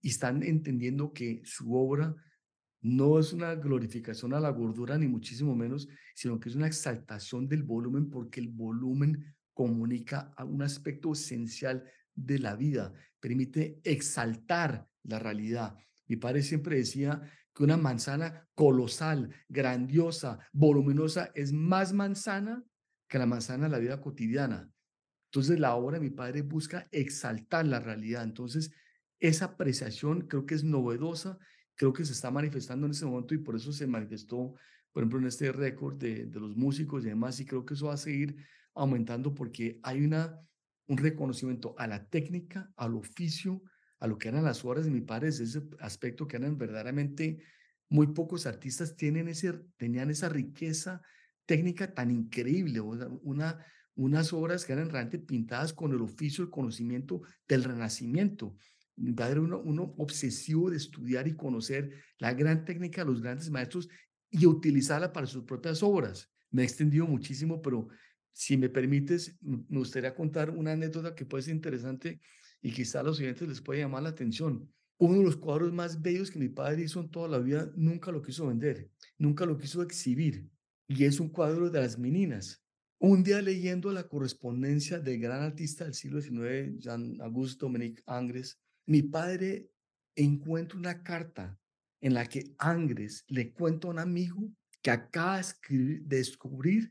[0.00, 2.14] y están entendiendo que su obra
[2.80, 7.48] no es una glorificación a la gordura, ni muchísimo menos, sino que es una exaltación
[7.48, 14.88] del volumen, porque el volumen comunica a un aspecto esencial de la vida, permite exaltar
[15.02, 15.76] la realidad.
[16.06, 17.20] Mi padre siempre decía
[17.56, 22.62] que una manzana colosal, grandiosa, voluminosa, es más manzana
[23.08, 24.70] que la manzana de la vida cotidiana.
[25.32, 28.22] Entonces la obra de mi padre busca exaltar la realidad.
[28.22, 28.70] Entonces
[29.18, 31.38] esa apreciación creo que es novedosa
[31.76, 34.54] creo que se está manifestando en ese momento y por eso se manifestó,
[34.92, 37.94] por ejemplo, en este récord de, los músicos y demás, y creo que eso va
[37.94, 38.36] a seguir
[38.74, 40.40] aumentando porque hay una,
[40.88, 43.62] un reconocimiento a la técnica, al oficio,
[43.98, 47.38] a lo que eran las obras de mi padre, ese aspecto que eran verdaderamente
[47.88, 51.02] muy pocos artistas tienen ese, tenían esa riqueza
[51.46, 57.22] técnica tan increíble, una, unas obras que eran realmente pintadas con el oficio, el conocimiento
[57.48, 58.56] del renacimiento.
[58.96, 63.50] Mi padre uno, uno obsesivo de estudiar y conocer la gran técnica de los grandes
[63.50, 63.88] maestros
[64.30, 66.30] y utilizarla para sus propias obras.
[66.50, 67.88] Me he extendido muchísimo, pero
[68.32, 72.20] si me permites, me gustaría contar una anécdota que puede ser interesante
[72.66, 74.68] y quizá a los siguientes les puede llamar la atención.
[74.98, 78.10] Uno de los cuadros más bellos que mi padre hizo en toda la vida, nunca
[78.10, 80.50] lo quiso vender, nunca lo quiso exhibir,
[80.88, 82.64] y es un cuadro de las meninas.
[82.98, 88.58] Un día leyendo la correspondencia del gran artista del siglo XIX, Jean Auguste Dominique Angres,
[88.84, 89.70] mi padre
[90.16, 91.56] encuentra una carta
[92.00, 94.50] en la que Angres le cuenta a un amigo
[94.82, 96.90] que acaba de descubrir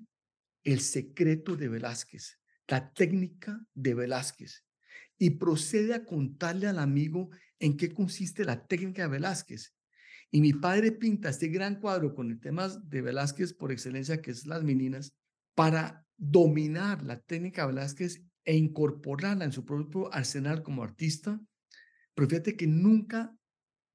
[0.64, 4.65] el secreto de Velázquez, la técnica de Velázquez,
[5.18, 9.74] y procede a contarle al amigo en qué consiste la técnica de Velázquez.
[10.32, 14.32] Y mi padre pinta este gran cuadro con el tema de Velázquez por excelencia, que
[14.32, 15.14] es Las Meninas,
[15.56, 21.40] para dominar la técnica de Velázquez e incorporarla en su propio arsenal como artista
[22.16, 23.38] pero fíjate que nunca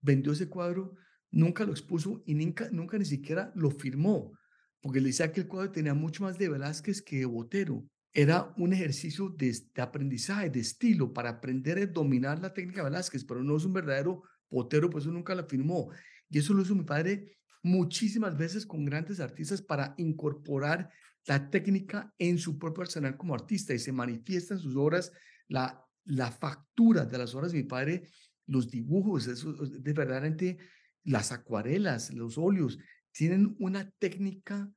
[0.02, 0.94] vendió ese cuadro,
[1.30, 4.32] nunca lo expuso y nunca, nunca ni siquiera lo firmó,
[4.80, 7.84] porque le decía que el cuadro tenía mucho más de Velázquez que de Botero.
[8.12, 13.24] Era un ejercicio de, aprendizaje, de estilo, para aprender a dominar la técnica de Velázquez,
[13.24, 15.90] pero no es un verdadero Botero, pues eso nunca la firmó.
[16.28, 20.90] Y eso lo hizo mi padre muchísimas veces con grandes artistas para incorporar
[21.26, 25.12] la técnica en su propio arsenal como artista y se manifiesta en sus obras
[25.46, 28.08] la, la factura de las obras de mi padre,
[28.46, 30.58] los dibujos, eso, de verdaderamente
[31.04, 32.78] las acuarelas, los óleos,
[33.12, 34.72] tienen una técnica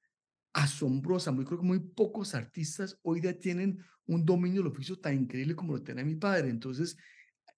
[0.54, 1.32] asombrosa.
[1.32, 5.56] Muy, creo que muy pocos artistas hoy día tienen un dominio del oficio tan increíble
[5.56, 6.50] como lo tenía mi padre.
[6.50, 6.98] Entonces,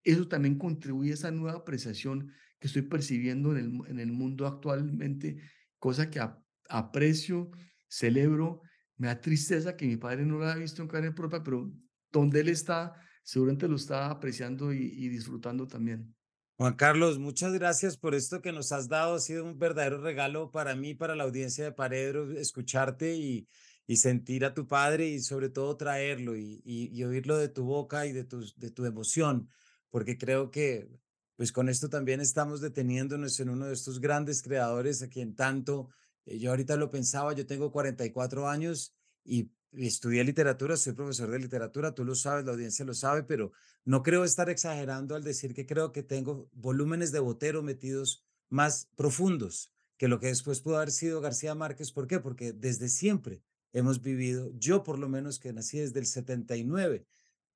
[0.03, 4.47] eso también contribuye a esa nueva apreciación que estoy percibiendo en el, en el mundo
[4.47, 5.37] actualmente,
[5.77, 6.21] cosa que
[6.69, 7.51] aprecio,
[7.87, 8.61] celebro.
[8.97, 11.71] Me da tristeza que mi padre no lo haya visto en carne propia, pero
[12.11, 12.93] donde él está,
[13.23, 16.15] seguramente lo está apreciando y, y disfrutando también.
[16.57, 19.15] Juan Carlos, muchas gracias por esto que nos has dado.
[19.15, 23.49] Ha sido un verdadero regalo para mí, para la audiencia de Paredro, escucharte y,
[23.87, 28.05] y sentir a tu padre y sobre todo traerlo y, y, oírlo de tu boca
[28.05, 29.49] y de tu, de tu emoción,
[29.89, 30.89] porque creo que
[31.35, 35.89] pues con esto también estamos deteniéndonos en uno de estos grandes creadores a quien tanto,
[36.25, 38.95] eh, yo ahorita lo pensaba, yo tengo 44 años
[39.25, 43.51] y estudié literatura, soy profesor de literatura, tú lo sabes, la audiencia lo sabe, pero
[43.83, 48.89] no creo estar exagerando al decir que creo que tengo volúmenes de Botero metidos más
[48.95, 51.91] profundos que lo que después pudo haber sido García Márquez.
[51.91, 52.19] ¿Por qué?
[52.19, 53.41] Porque desde siempre
[53.73, 57.05] hemos vivido, yo por lo menos que nací desde el 79,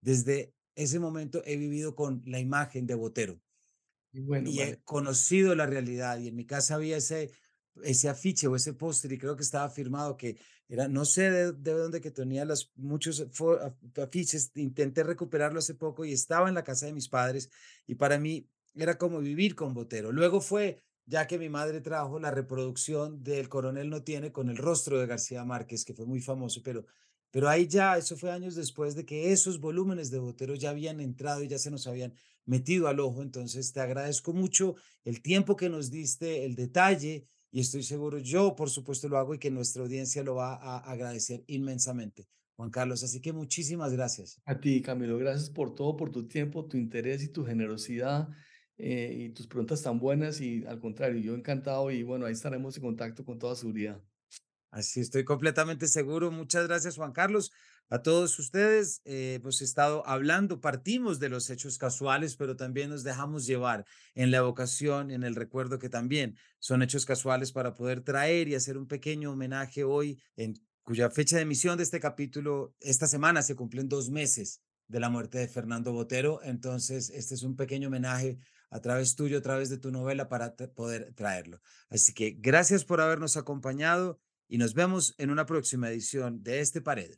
[0.01, 3.41] desde ese momento he vivido con la imagen de Botero.
[4.11, 4.71] Y bueno, y vale.
[4.71, 7.31] he conocido la realidad y en mi casa había ese
[7.83, 11.51] ese afiche o ese póster y creo que estaba firmado que era, no sé de,
[11.53, 13.25] de dónde que tenía los muchos
[14.01, 17.49] afiches, intenté recuperarlo hace poco y estaba en la casa de mis padres
[17.87, 20.11] y para mí era como vivir con Botero.
[20.11, 24.57] Luego fue, ya que mi madre trajo la reproducción del Coronel No Tiene con el
[24.57, 26.85] rostro de García Márquez, que fue muy famoso, pero,
[27.31, 30.99] pero ahí ya, eso fue años después de que esos volúmenes de Botero ya habían
[30.99, 32.13] entrado y ya se nos habían
[32.45, 33.21] metido al ojo.
[33.21, 38.55] Entonces te agradezco mucho el tiempo que nos diste, el detalle y estoy seguro, yo
[38.55, 42.27] por supuesto lo hago y que nuestra audiencia lo va a agradecer inmensamente.
[42.55, 44.41] Juan Carlos, así que muchísimas gracias.
[44.45, 48.27] A ti, Camilo, gracias por todo, por tu tiempo, tu interés y tu generosidad
[48.77, 52.75] eh, y tus preguntas tan buenas y al contrario, yo encantado y bueno, ahí estaremos
[52.75, 54.03] en contacto con toda seguridad.
[54.71, 56.31] Así estoy completamente seguro.
[56.31, 57.51] Muchas gracias, Juan Carlos.
[57.91, 63.03] A todos ustedes, eh, hemos estado hablando, partimos de los hechos casuales, pero también nos
[63.03, 63.83] dejamos llevar
[64.13, 68.53] en la evocación, en el recuerdo que también son hechos casuales para poder traer y
[68.53, 73.41] hacer un pequeño homenaje hoy, en cuya fecha de emisión de este capítulo, esta semana
[73.41, 76.41] se cumplen dos meses de la muerte de Fernando Botero.
[76.43, 78.37] Entonces, este es un pequeño homenaje
[78.69, 81.59] a través tuyo, a través de tu novela para poder traerlo.
[81.89, 84.19] Así que gracias por habernos acompañado
[84.49, 87.17] y nos vemos en una próxima edición de este Paredro.